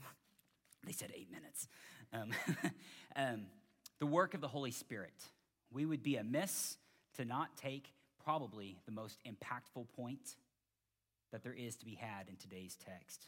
they 0.86 0.92
said 0.92 1.12
eight 1.14 1.30
minutes. 1.30 1.68
Um, 2.12 2.30
um, 3.16 3.42
the 3.98 4.06
work 4.06 4.34
of 4.34 4.40
the 4.40 4.48
Holy 4.48 4.70
Spirit. 4.70 5.14
We 5.72 5.84
would 5.84 6.02
be 6.02 6.16
amiss 6.16 6.76
to 7.16 7.24
not 7.24 7.56
take 7.56 7.92
probably 8.24 8.78
the 8.86 8.92
most 8.92 9.18
impactful 9.26 9.86
point 9.96 10.36
that 11.32 11.42
there 11.42 11.52
is 11.52 11.76
to 11.76 11.84
be 11.84 11.94
had 11.94 12.28
in 12.28 12.36
today's 12.36 12.76
text. 12.86 13.26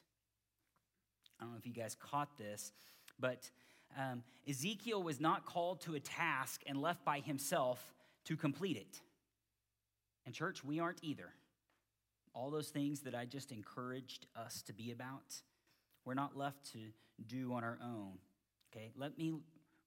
I 1.39 1.45
don't 1.45 1.53
know 1.53 1.59
if 1.59 1.67
you 1.67 1.73
guys 1.73 1.97
caught 2.01 2.39
this, 2.39 2.73
but 3.19 3.51
um, 3.99 4.23
Ezekiel 4.49 5.03
was 5.03 5.21
not 5.21 5.45
called 5.45 5.81
to 5.83 5.95
a 5.95 6.01
task 6.01 6.63
and 6.67 6.81
left 6.81 7.05
by 7.05 7.21
himself 7.21 7.95
to 8.25 8.37
complete 8.37 8.77
it. 8.77 9.01
And, 10.27 10.35
church, 10.35 10.63
we 10.65 10.81
aren't 10.81 10.99
either. 11.03 11.33
All 12.35 12.51
those 12.51 12.69
things 12.69 13.01
that 13.01 13.15
I 13.15 13.25
just 13.25 13.53
encouraged 13.53 14.27
us 14.37 14.61
to 14.63 14.75
be 14.75 14.91
about, 14.91 15.41
we're 16.05 16.15
not 16.15 16.37
left 16.37 16.73
to 16.73 16.79
do 17.27 17.53
on 17.55 17.65
our 17.65 17.79
own. 17.83 18.19
Okay, 18.71 18.91
let 18.97 19.17
me 19.17 19.33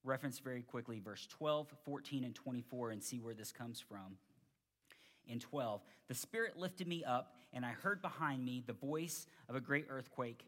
reference 0.03 0.39
very 0.39 0.63
quickly 0.63 0.99
verse 0.99 1.27
12, 1.27 1.67
14, 1.85 2.23
and 2.23 2.33
24 2.33 2.91
and 2.91 3.03
see 3.03 3.19
where 3.19 3.33
this 3.33 3.51
comes 3.51 3.79
from. 3.79 4.17
In 5.27 5.39
12, 5.39 5.81
the 6.07 6.15
Spirit 6.15 6.57
lifted 6.57 6.87
me 6.87 7.03
up, 7.03 7.35
and 7.53 7.63
I 7.63 7.69
heard 7.69 8.01
behind 8.01 8.43
me 8.43 8.63
the 8.65 8.73
voice 8.73 9.27
of 9.47 9.55
a 9.55 9.61
great 9.61 9.85
earthquake. 9.89 10.45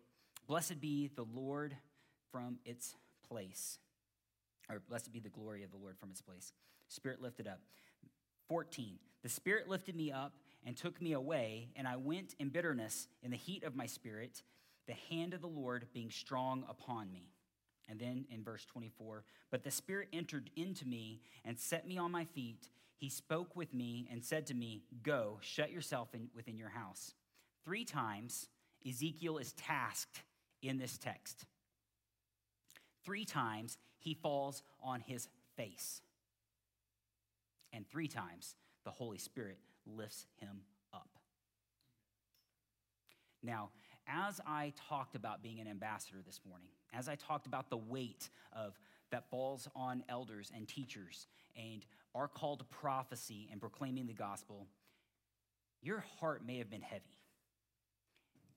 Blessed 0.48 0.82
be 0.82 1.12
the 1.16 1.26
Lord 1.36 1.76
from 2.32 2.58
its 2.66 2.96
place. 3.28 3.78
Or 4.70 4.80
blessed 4.80 5.12
be 5.12 5.20
the 5.20 5.30
glory 5.30 5.64
of 5.64 5.72
the 5.72 5.78
Lord 5.78 5.98
from 6.00 6.10
its 6.10 6.22
place. 6.22 6.54
Spirit 6.88 7.22
lifted 7.22 7.48
up. 7.48 7.60
14, 8.52 9.00
the 9.24 9.30
Spirit 9.30 9.70
lifted 9.70 9.96
me 9.96 10.12
up 10.12 10.34
and 10.66 10.76
took 10.76 11.02
me 11.02 11.14
away, 11.14 11.70
and 11.78 11.88
I 11.88 11.96
went 11.96 12.36
in 12.38 12.50
bitterness 12.50 13.08
in 13.24 13.32
the 13.32 13.38
heat 13.38 13.64
of 13.64 13.78
my 13.78 13.86
spirit, 13.86 14.44
the 14.88 14.96
hand 15.10 15.34
of 15.34 15.40
the 15.40 15.48
Lord 15.48 15.88
being 15.94 16.12
strong 16.12 16.66
upon 16.68 17.14
me. 17.14 17.32
And 17.88 17.98
then 17.98 18.26
in 18.30 18.44
verse 18.44 18.66
24, 18.66 19.24
but 19.52 19.64
the 19.64 19.72
Spirit 19.72 20.10
entered 20.12 20.50
into 20.58 20.86
me 20.86 21.22
and 21.46 21.58
set 21.58 21.88
me 21.88 21.98
on 21.98 22.12
my 22.12 22.26
feet. 22.26 22.68
He 22.98 23.08
spoke 23.08 23.56
with 23.56 23.74
me 23.74 24.10
and 24.12 24.22
said 24.22 24.46
to 24.48 24.54
me, 24.54 24.84
Go, 25.02 25.38
shut 25.40 25.72
yourself 25.72 26.10
in, 26.14 26.28
within 26.36 26.58
your 26.58 26.68
house. 26.68 27.14
Three 27.64 27.86
times, 27.86 28.50
Ezekiel 28.86 29.38
is 29.38 29.54
tasked 29.54 30.24
in 30.62 30.78
this 30.78 30.98
text. 30.98 31.46
Three 33.06 33.24
times, 33.24 33.78
he 33.98 34.14
falls 34.14 34.62
on 34.84 35.00
his 35.00 35.30
face. 35.56 36.02
And 37.74 37.88
three 37.90 38.08
times, 38.08 38.56
the 38.84 38.92
Holy 38.92 39.18
Spirit 39.18 39.58
lifts 39.86 40.26
him 40.38 40.62
up. 40.94 41.10
Now, 43.44 43.70
as 44.08 44.42
I 44.46 44.74
talked 44.90 45.16
about 45.16 45.42
being 45.42 45.60
an 45.60 45.68
ambassador 45.68 46.18
this 46.26 46.40
morning, 46.48 46.70
as 46.94 47.08
I 47.08 47.16
talked 47.16 47.48
about 47.48 47.70
the 47.70 47.78
weight 47.78 48.30
of 48.54 48.80
that 49.12 49.30
falls 49.30 49.68
on 49.76 50.04
elders 50.10 50.52
and 50.56 50.68
teachers 50.68 51.28
and 51.56 51.86
our 52.14 52.28
call 52.28 52.58
to 52.58 52.64
prophecy 52.64 53.48
and 53.52 53.60
proclaiming 53.60 54.08
the 54.08 54.14
gospel, 54.14 54.68
your 55.82 56.04
heart 56.20 56.46
may 56.46 56.58
have 56.58 56.70
been 56.70 56.82
heavy. 56.82 57.18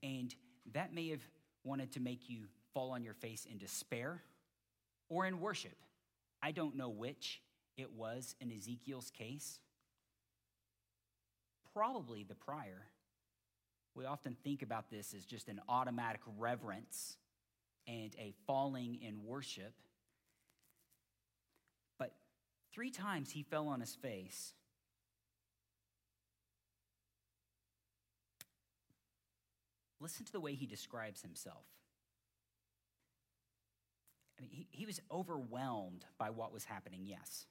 And 0.02 0.34
that 0.72 0.92
may 0.92 1.08
have 1.10 1.22
wanted 1.62 1.92
to 1.92 2.00
make 2.00 2.28
you 2.28 2.44
fall 2.72 2.90
on 2.90 3.02
your 3.02 3.14
face 3.14 3.46
in 3.50 3.58
despair 3.58 4.22
or 5.08 5.26
in 5.26 5.40
worship. 5.40 5.76
I 6.42 6.52
don't 6.52 6.76
know 6.76 6.90
which 6.90 7.40
it 7.76 7.92
was 7.92 8.34
in 8.40 8.52
Ezekiel's 8.52 9.10
case. 9.10 9.58
Probably 11.72 12.22
the 12.22 12.34
prior. 12.34 12.86
We 13.94 14.04
often 14.04 14.36
think 14.42 14.62
about 14.62 14.90
this 14.90 15.14
as 15.14 15.24
just 15.24 15.48
an 15.48 15.60
automatic 15.68 16.20
reverence 16.38 17.16
and 17.86 18.14
a 18.18 18.32
falling 18.46 18.98
in 19.02 19.24
worship. 19.24 19.74
But 21.98 22.12
three 22.72 22.90
times 22.90 23.30
he 23.30 23.42
fell 23.42 23.68
on 23.68 23.80
his 23.80 23.94
face. 23.94 24.52
Listen 30.00 30.24
to 30.26 30.32
the 30.32 30.40
way 30.40 30.54
he 30.54 30.66
describes 30.66 31.22
himself. 31.22 31.64
I 34.38 34.42
mean, 34.42 34.50
he, 34.52 34.66
he 34.70 34.86
was 34.86 35.00
overwhelmed 35.10 36.04
by 36.18 36.30
what 36.30 36.52
was 36.52 36.64
happening, 36.64 37.02
yes. 37.04 37.46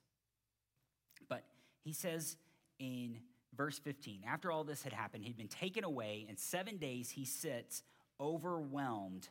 But 1.29 1.43
he 1.83 1.93
says 1.93 2.37
in 2.79 3.17
verse 3.55 3.79
15, 3.79 4.21
after 4.27 4.51
all 4.51 4.63
this 4.63 4.83
had 4.83 4.93
happened, 4.93 5.25
he'd 5.25 5.37
been 5.37 5.47
taken 5.47 5.83
away. 5.83 6.25
and 6.27 6.37
seven 6.39 6.77
days, 6.77 7.09
he 7.09 7.25
sits 7.25 7.83
overwhelmed 8.19 9.27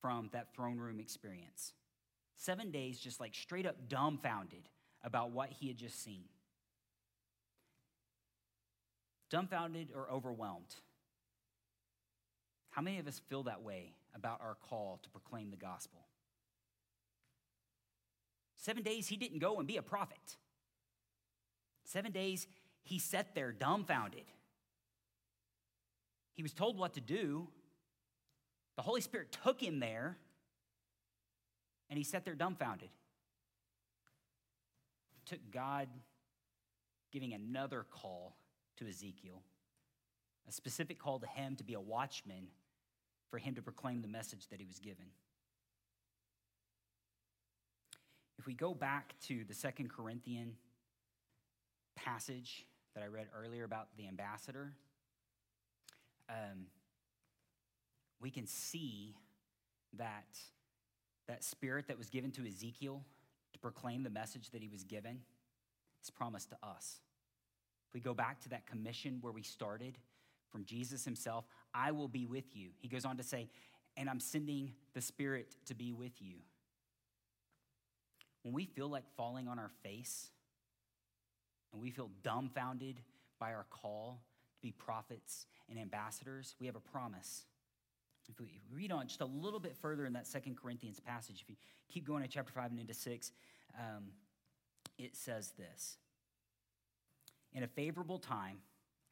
from 0.00 0.30
that 0.32 0.54
throne 0.54 0.78
room 0.78 1.00
experience. 1.00 1.72
Seven 2.36 2.70
days, 2.70 2.98
just 2.98 3.20
like 3.20 3.34
straight 3.34 3.66
up 3.66 3.88
dumbfounded 3.88 4.68
about 5.02 5.30
what 5.30 5.50
he 5.50 5.68
had 5.68 5.76
just 5.76 6.02
seen. 6.02 6.24
Dumbfounded 9.30 9.90
or 9.94 10.10
overwhelmed. 10.10 10.74
How 12.70 12.82
many 12.82 12.98
of 12.98 13.06
us 13.06 13.20
feel 13.28 13.44
that 13.44 13.62
way 13.62 13.94
about 14.14 14.40
our 14.42 14.56
call 14.68 15.00
to 15.02 15.10
proclaim 15.10 15.50
the 15.50 15.56
gospel? 15.56 16.00
Seven 18.56 18.82
days, 18.82 19.06
he 19.08 19.16
didn't 19.16 19.38
go 19.38 19.58
and 19.58 19.66
be 19.66 19.76
a 19.76 19.82
prophet. 19.82 20.36
Seven 21.86 22.10
days, 22.10 22.48
he 22.82 22.98
sat 22.98 23.34
there 23.34 23.52
dumbfounded. 23.52 24.24
He 26.34 26.42
was 26.42 26.52
told 26.52 26.76
what 26.76 26.94
to 26.94 27.00
do. 27.00 27.46
The 28.76 28.82
Holy 28.82 29.00
Spirit 29.00 29.36
took 29.44 29.60
him 29.60 29.78
there, 29.78 30.18
and 31.88 31.96
he 31.96 32.04
sat 32.04 32.24
there 32.24 32.34
dumbfounded. 32.34 32.90
It 35.16 35.30
took 35.30 35.38
God 35.52 35.88
giving 37.12 37.32
another 37.32 37.86
call 37.88 38.36
to 38.78 38.88
Ezekiel, 38.88 39.40
a 40.48 40.52
specific 40.52 40.98
call 40.98 41.20
to 41.20 41.26
him 41.26 41.54
to 41.54 41.64
be 41.64 41.74
a 41.74 41.80
watchman 41.80 42.48
for 43.30 43.38
him 43.38 43.54
to 43.54 43.62
proclaim 43.62 44.02
the 44.02 44.08
message 44.08 44.48
that 44.48 44.58
he 44.60 44.66
was 44.66 44.80
given. 44.80 45.06
If 48.38 48.46
we 48.46 48.54
go 48.54 48.74
back 48.74 49.14
to 49.28 49.44
the 49.44 49.54
Second 49.54 49.90
Corinthian 49.90 50.56
passage 52.06 52.64
that 52.94 53.02
I 53.02 53.08
read 53.08 53.26
earlier 53.36 53.64
about 53.64 53.88
the 53.96 54.06
ambassador, 54.06 54.72
um, 56.30 56.66
we 58.20 58.30
can 58.30 58.46
see 58.46 59.14
that 59.98 60.38
that 61.28 61.42
spirit 61.42 61.88
that 61.88 61.98
was 61.98 62.08
given 62.08 62.30
to 62.30 62.46
Ezekiel 62.46 63.02
to 63.52 63.58
proclaim 63.58 64.04
the 64.04 64.10
message 64.10 64.50
that 64.50 64.62
he 64.62 64.68
was 64.68 64.84
given 64.84 65.18
is 66.02 66.10
promised 66.10 66.50
to 66.50 66.56
us. 66.62 67.00
If 67.88 67.94
we 67.94 68.00
go 68.00 68.14
back 68.14 68.40
to 68.42 68.48
that 68.50 68.66
commission 68.66 69.18
where 69.20 69.32
we 69.32 69.42
started 69.42 69.98
from 70.50 70.64
Jesus 70.64 71.04
himself, 71.04 71.44
I 71.74 71.90
will 71.90 72.08
be 72.08 72.26
with 72.26 72.54
you. 72.54 72.70
He 72.78 72.86
goes 72.88 73.04
on 73.04 73.16
to 73.16 73.24
say, 73.24 73.48
and 73.96 74.08
I'm 74.08 74.20
sending 74.20 74.72
the 74.94 75.00
Spirit 75.00 75.56
to 75.66 75.74
be 75.74 75.92
with 75.92 76.20
you. 76.20 76.36
When 78.42 78.54
we 78.54 78.66
feel 78.66 78.88
like 78.88 79.04
falling 79.16 79.48
on 79.48 79.58
our 79.58 79.70
face 79.82 80.30
and 81.72 81.80
we 81.80 81.90
feel 81.90 82.10
dumbfounded 82.22 83.00
by 83.38 83.52
our 83.52 83.66
call 83.70 84.22
to 84.54 84.62
be 84.62 84.72
prophets 84.72 85.46
and 85.68 85.78
ambassadors, 85.78 86.54
we 86.60 86.66
have 86.66 86.76
a 86.76 86.80
promise. 86.80 87.44
If 88.28 88.40
we 88.40 88.60
read 88.72 88.90
on 88.90 89.06
just 89.06 89.20
a 89.20 89.26
little 89.26 89.60
bit 89.60 89.76
further 89.76 90.04
in 90.04 90.14
that 90.14 90.26
Second 90.26 90.56
Corinthians 90.56 90.98
passage, 90.98 91.40
if 91.42 91.48
you 91.48 91.56
keep 91.88 92.06
going 92.06 92.22
to 92.22 92.28
chapter 92.28 92.52
5 92.52 92.70
and 92.70 92.80
into 92.80 92.94
6, 92.94 93.32
um, 93.78 94.04
it 94.98 95.14
says 95.14 95.52
this 95.56 95.98
In 97.52 97.62
a 97.62 97.68
favorable 97.68 98.18
time, 98.18 98.58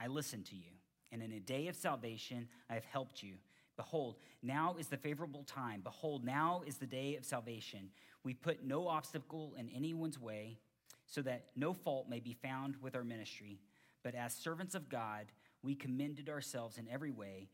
I 0.00 0.08
listened 0.08 0.46
to 0.46 0.56
you, 0.56 0.72
and 1.12 1.22
in 1.22 1.32
a 1.32 1.40
day 1.40 1.68
of 1.68 1.76
salvation, 1.76 2.48
I 2.68 2.74
have 2.74 2.84
helped 2.84 3.22
you. 3.22 3.34
Behold, 3.76 4.16
now 4.42 4.76
is 4.78 4.88
the 4.88 4.96
favorable 4.96 5.44
time. 5.44 5.80
Behold, 5.82 6.24
now 6.24 6.62
is 6.64 6.76
the 6.76 6.86
day 6.86 7.16
of 7.16 7.24
salvation. 7.24 7.90
We 8.22 8.34
put 8.34 8.64
no 8.64 8.86
obstacle 8.86 9.54
in 9.58 9.68
anyone's 9.68 10.18
way 10.18 10.58
so 11.06 11.22
that 11.22 11.46
no 11.56 11.72
fault 11.72 12.08
may 12.08 12.20
be 12.20 12.32
found 12.32 12.76
with 12.80 12.94
our 12.94 13.04
ministry. 13.04 13.60
But 14.02 14.14
as 14.14 14.34
servants 14.34 14.74
of 14.74 14.88
God, 14.88 15.26
we 15.62 15.74
commended 15.74 16.28
ourselves 16.28 16.78
in 16.78 16.88
every 16.88 17.10
way 17.10 17.48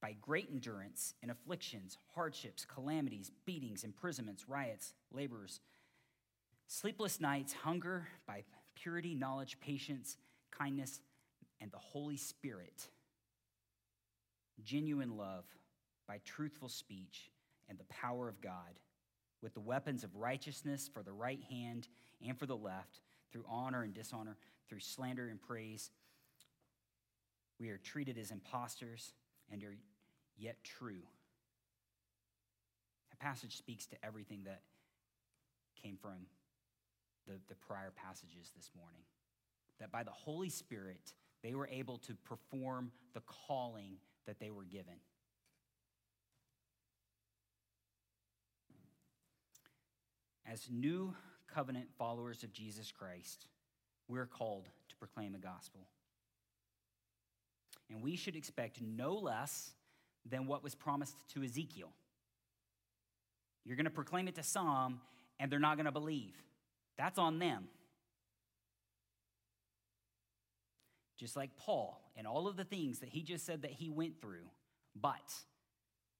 by 0.00 0.16
great 0.20 0.48
endurance 0.50 1.14
in 1.22 1.30
afflictions, 1.30 1.96
hardships, 2.14 2.64
calamities, 2.64 3.30
beatings, 3.46 3.84
imprisonments, 3.84 4.48
riots, 4.48 4.94
labors, 5.12 5.60
Sleepless 6.72 7.20
nights, 7.20 7.52
hunger 7.52 8.08
by 8.26 8.44
purity, 8.74 9.14
knowledge, 9.14 9.60
patience, 9.60 10.16
kindness, 10.50 11.02
and 11.60 11.70
the 11.70 11.76
Holy 11.76 12.16
Spirit. 12.16 12.88
Genuine 14.64 15.18
love 15.18 15.44
by 16.08 16.18
truthful 16.24 16.70
speech 16.70 17.30
and 17.68 17.78
the 17.78 17.84
power 17.84 18.26
of 18.26 18.40
God, 18.40 18.78
with 19.42 19.54
the 19.54 19.60
weapons 19.60 20.04
of 20.04 20.14
righteousness 20.14 20.88
for 20.92 21.02
the 21.02 21.12
right 21.12 21.42
hand 21.50 21.88
and 22.26 22.38
for 22.38 22.46
the 22.46 22.56
left, 22.56 23.00
through 23.32 23.44
honor 23.48 23.82
and 23.82 23.92
dishonor, 23.92 24.36
through 24.68 24.80
slander 24.80 25.28
and 25.28 25.40
praise. 25.40 25.90
We 27.58 27.70
are 27.70 27.78
treated 27.78 28.18
as 28.18 28.30
impostors 28.30 29.12
and 29.50 29.62
are 29.64 29.76
yet 30.38 30.56
true. 30.64 31.02
A 33.12 33.16
passage 33.16 33.56
speaks 33.56 33.86
to 33.86 33.96
everything 34.04 34.42
that 34.44 34.62
came 35.82 35.96
from 35.96 36.26
the, 37.26 37.34
the 37.48 37.54
prior 37.54 37.92
passages 37.94 38.52
this 38.56 38.70
morning. 38.76 39.02
That 39.80 39.90
by 39.90 40.02
the 40.02 40.10
Holy 40.10 40.48
Spirit, 40.48 41.12
they 41.42 41.54
were 41.54 41.68
able 41.70 41.98
to 41.98 42.14
perform 42.24 42.92
the 43.14 43.22
calling 43.46 43.96
that 44.26 44.38
they 44.38 44.50
were 44.50 44.64
given. 44.64 44.94
As 50.52 50.68
new 50.70 51.14
covenant 51.54 51.86
followers 51.96 52.42
of 52.42 52.52
Jesus 52.52 52.92
Christ, 52.92 53.46
we're 54.06 54.26
called 54.26 54.68
to 54.90 54.96
proclaim 54.96 55.34
a 55.34 55.38
gospel. 55.38 55.80
And 57.88 58.02
we 58.02 58.16
should 58.16 58.36
expect 58.36 58.82
no 58.82 59.14
less 59.14 59.70
than 60.28 60.46
what 60.46 60.62
was 60.62 60.74
promised 60.74 61.16
to 61.32 61.42
Ezekiel. 61.42 61.88
You're 63.64 63.76
going 63.76 63.84
to 63.84 63.90
proclaim 63.90 64.28
it 64.28 64.34
to 64.34 64.42
some, 64.42 65.00
and 65.40 65.50
they're 65.50 65.58
not 65.58 65.78
going 65.78 65.86
to 65.86 65.92
believe. 65.92 66.34
That's 66.98 67.18
on 67.18 67.38
them. 67.38 67.68
Just 71.18 71.34
like 71.34 71.56
Paul 71.56 71.98
and 72.14 72.26
all 72.26 72.46
of 72.46 72.58
the 72.58 72.64
things 72.64 72.98
that 72.98 73.08
he 73.08 73.22
just 73.22 73.46
said 73.46 73.62
that 73.62 73.70
he 73.70 73.88
went 73.88 74.20
through. 74.20 74.50
But 75.00 75.32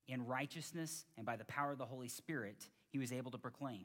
in 0.08 0.26
righteousness 0.26 1.04
and 1.18 1.26
by 1.26 1.36
the 1.36 1.44
power 1.44 1.72
of 1.72 1.78
the 1.78 1.84
Holy 1.84 2.08
Spirit, 2.08 2.66
he 2.88 2.98
was 2.98 3.12
able 3.12 3.30
to 3.32 3.38
proclaim. 3.38 3.84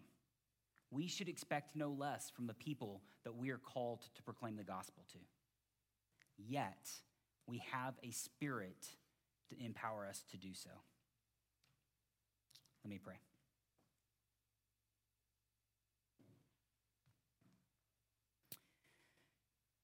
We 0.89 1.07
should 1.07 1.27
expect 1.27 1.75
no 1.75 1.89
less 1.89 2.29
from 2.29 2.47
the 2.47 2.53
people 2.53 3.01
that 3.23 3.35
we 3.35 3.49
are 3.49 3.57
called 3.57 4.01
to 4.15 4.23
proclaim 4.23 4.55
the 4.55 4.63
gospel 4.63 5.03
to. 5.11 5.19
Yet, 6.37 6.89
we 7.45 7.61
have 7.71 7.95
a 8.03 8.11
spirit 8.11 8.87
to 9.49 9.63
empower 9.63 10.07
us 10.07 10.23
to 10.31 10.37
do 10.37 10.53
so. 10.53 10.69
Let 12.83 12.89
me 12.89 12.99
pray. 13.03 13.19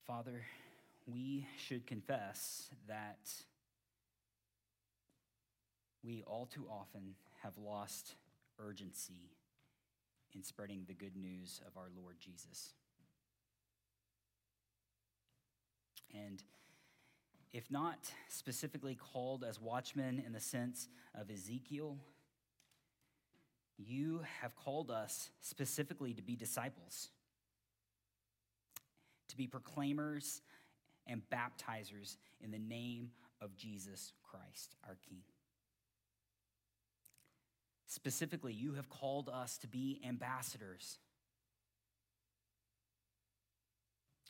Father, 0.07 0.45
we 1.05 1.47
should 1.57 1.87
confess 1.87 2.69
that 2.87 3.31
we 6.03 6.23
all 6.27 6.45
too 6.45 6.65
often 6.69 7.15
have 7.41 7.57
lost 7.57 8.15
urgency 8.59 9.31
in 10.35 10.43
spreading 10.43 10.83
the 10.87 10.93
good 10.93 11.15
news 11.15 11.61
of 11.67 11.77
our 11.77 11.89
Lord 11.95 12.15
Jesus. 12.19 12.73
And 16.13 16.43
if 17.51 17.69
not 17.69 18.11
specifically 18.29 18.95
called 18.95 19.43
as 19.43 19.59
watchmen 19.59 20.21
in 20.25 20.33
the 20.33 20.39
sense 20.39 20.87
of 21.15 21.29
Ezekiel, 21.29 21.97
you 23.77 24.21
have 24.41 24.55
called 24.55 24.91
us 24.91 25.29
specifically 25.41 26.13
to 26.13 26.21
be 26.21 26.35
disciples, 26.35 27.09
to 29.29 29.37
be 29.37 29.47
proclaimers 29.47 30.41
and 31.07 31.21
baptizers 31.31 32.17
in 32.41 32.51
the 32.51 32.59
name 32.59 33.11
of 33.41 33.55
Jesus 33.55 34.13
Christ, 34.23 34.75
our 34.87 34.97
King. 35.07 35.21
Specifically, 37.93 38.53
you 38.53 38.73
have 38.73 38.89
called 38.89 39.29
us 39.31 39.59
to 39.59 39.67
be 39.67 40.01
ambassadors. 40.03 40.97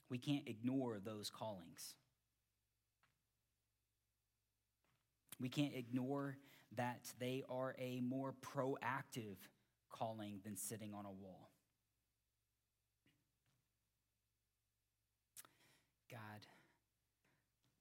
We 0.09 0.17
can't 0.17 0.45
ignore 0.49 0.99
those 0.99 1.29
callings. 1.29 1.95
We 5.39 5.47
can't 5.47 5.73
ignore 5.73 6.35
that 6.75 7.13
they 7.21 7.45
are 7.49 7.73
a 7.79 8.01
more 8.01 8.33
proactive 8.41 9.37
calling 9.89 10.41
than 10.43 10.57
sitting 10.57 10.93
on 10.93 11.05
a 11.05 11.11
wall. 11.11 11.49
God, 16.11 16.19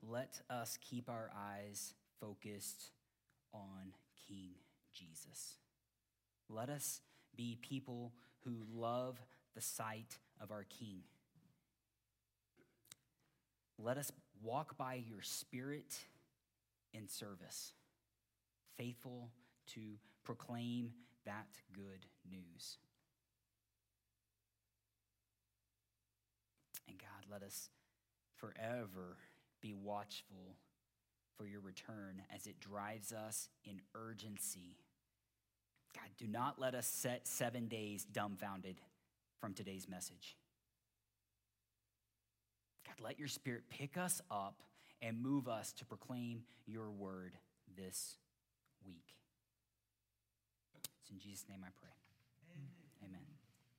let 0.00 0.42
us 0.48 0.78
keep 0.80 1.10
our 1.10 1.28
eyes 1.36 1.94
focused 2.20 2.92
on 3.52 3.94
King 4.28 4.52
Jesus. 4.92 5.56
Let 6.54 6.68
us 6.68 7.00
be 7.34 7.58
people 7.60 8.12
who 8.44 8.52
love 8.74 9.18
the 9.54 9.60
sight 9.60 10.18
of 10.40 10.50
our 10.50 10.64
King. 10.64 11.00
Let 13.78 13.96
us 13.96 14.12
walk 14.42 14.76
by 14.76 14.94
your 14.94 15.22
Spirit 15.22 15.96
in 16.92 17.08
service, 17.08 17.72
faithful 18.76 19.30
to 19.74 19.80
proclaim 20.24 20.90
that 21.24 21.46
good 21.72 22.06
news. 22.30 22.76
And 26.86 26.98
God, 26.98 27.30
let 27.30 27.42
us 27.42 27.70
forever 28.36 29.16
be 29.60 29.72
watchful 29.72 30.56
for 31.36 31.46
your 31.46 31.60
return 31.60 32.22
as 32.34 32.46
it 32.46 32.60
drives 32.60 33.12
us 33.12 33.48
in 33.64 33.80
urgency. 33.94 34.76
God, 35.94 36.08
do 36.18 36.26
not 36.26 36.58
let 36.58 36.74
us 36.74 36.86
set 36.86 37.26
seven 37.26 37.68
days 37.68 38.04
dumbfounded 38.04 38.80
from 39.40 39.54
today's 39.54 39.88
message. 39.88 40.36
God, 42.86 43.04
let 43.04 43.18
your 43.18 43.28
spirit 43.28 43.62
pick 43.68 43.96
us 43.96 44.20
up 44.30 44.62
and 45.00 45.20
move 45.20 45.48
us 45.48 45.72
to 45.72 45.84
proclaim 45.84 46.42
your 46.66 46.90
word 46.90 47.32
this 47.76 48.16
week. 48.86 49.14
It's 51.02 51.10
in 51.10 51.18
Jesus' 51.18 51.46
name 51.48 51.60
I 51.64 51.70
pray. 51.80 51.91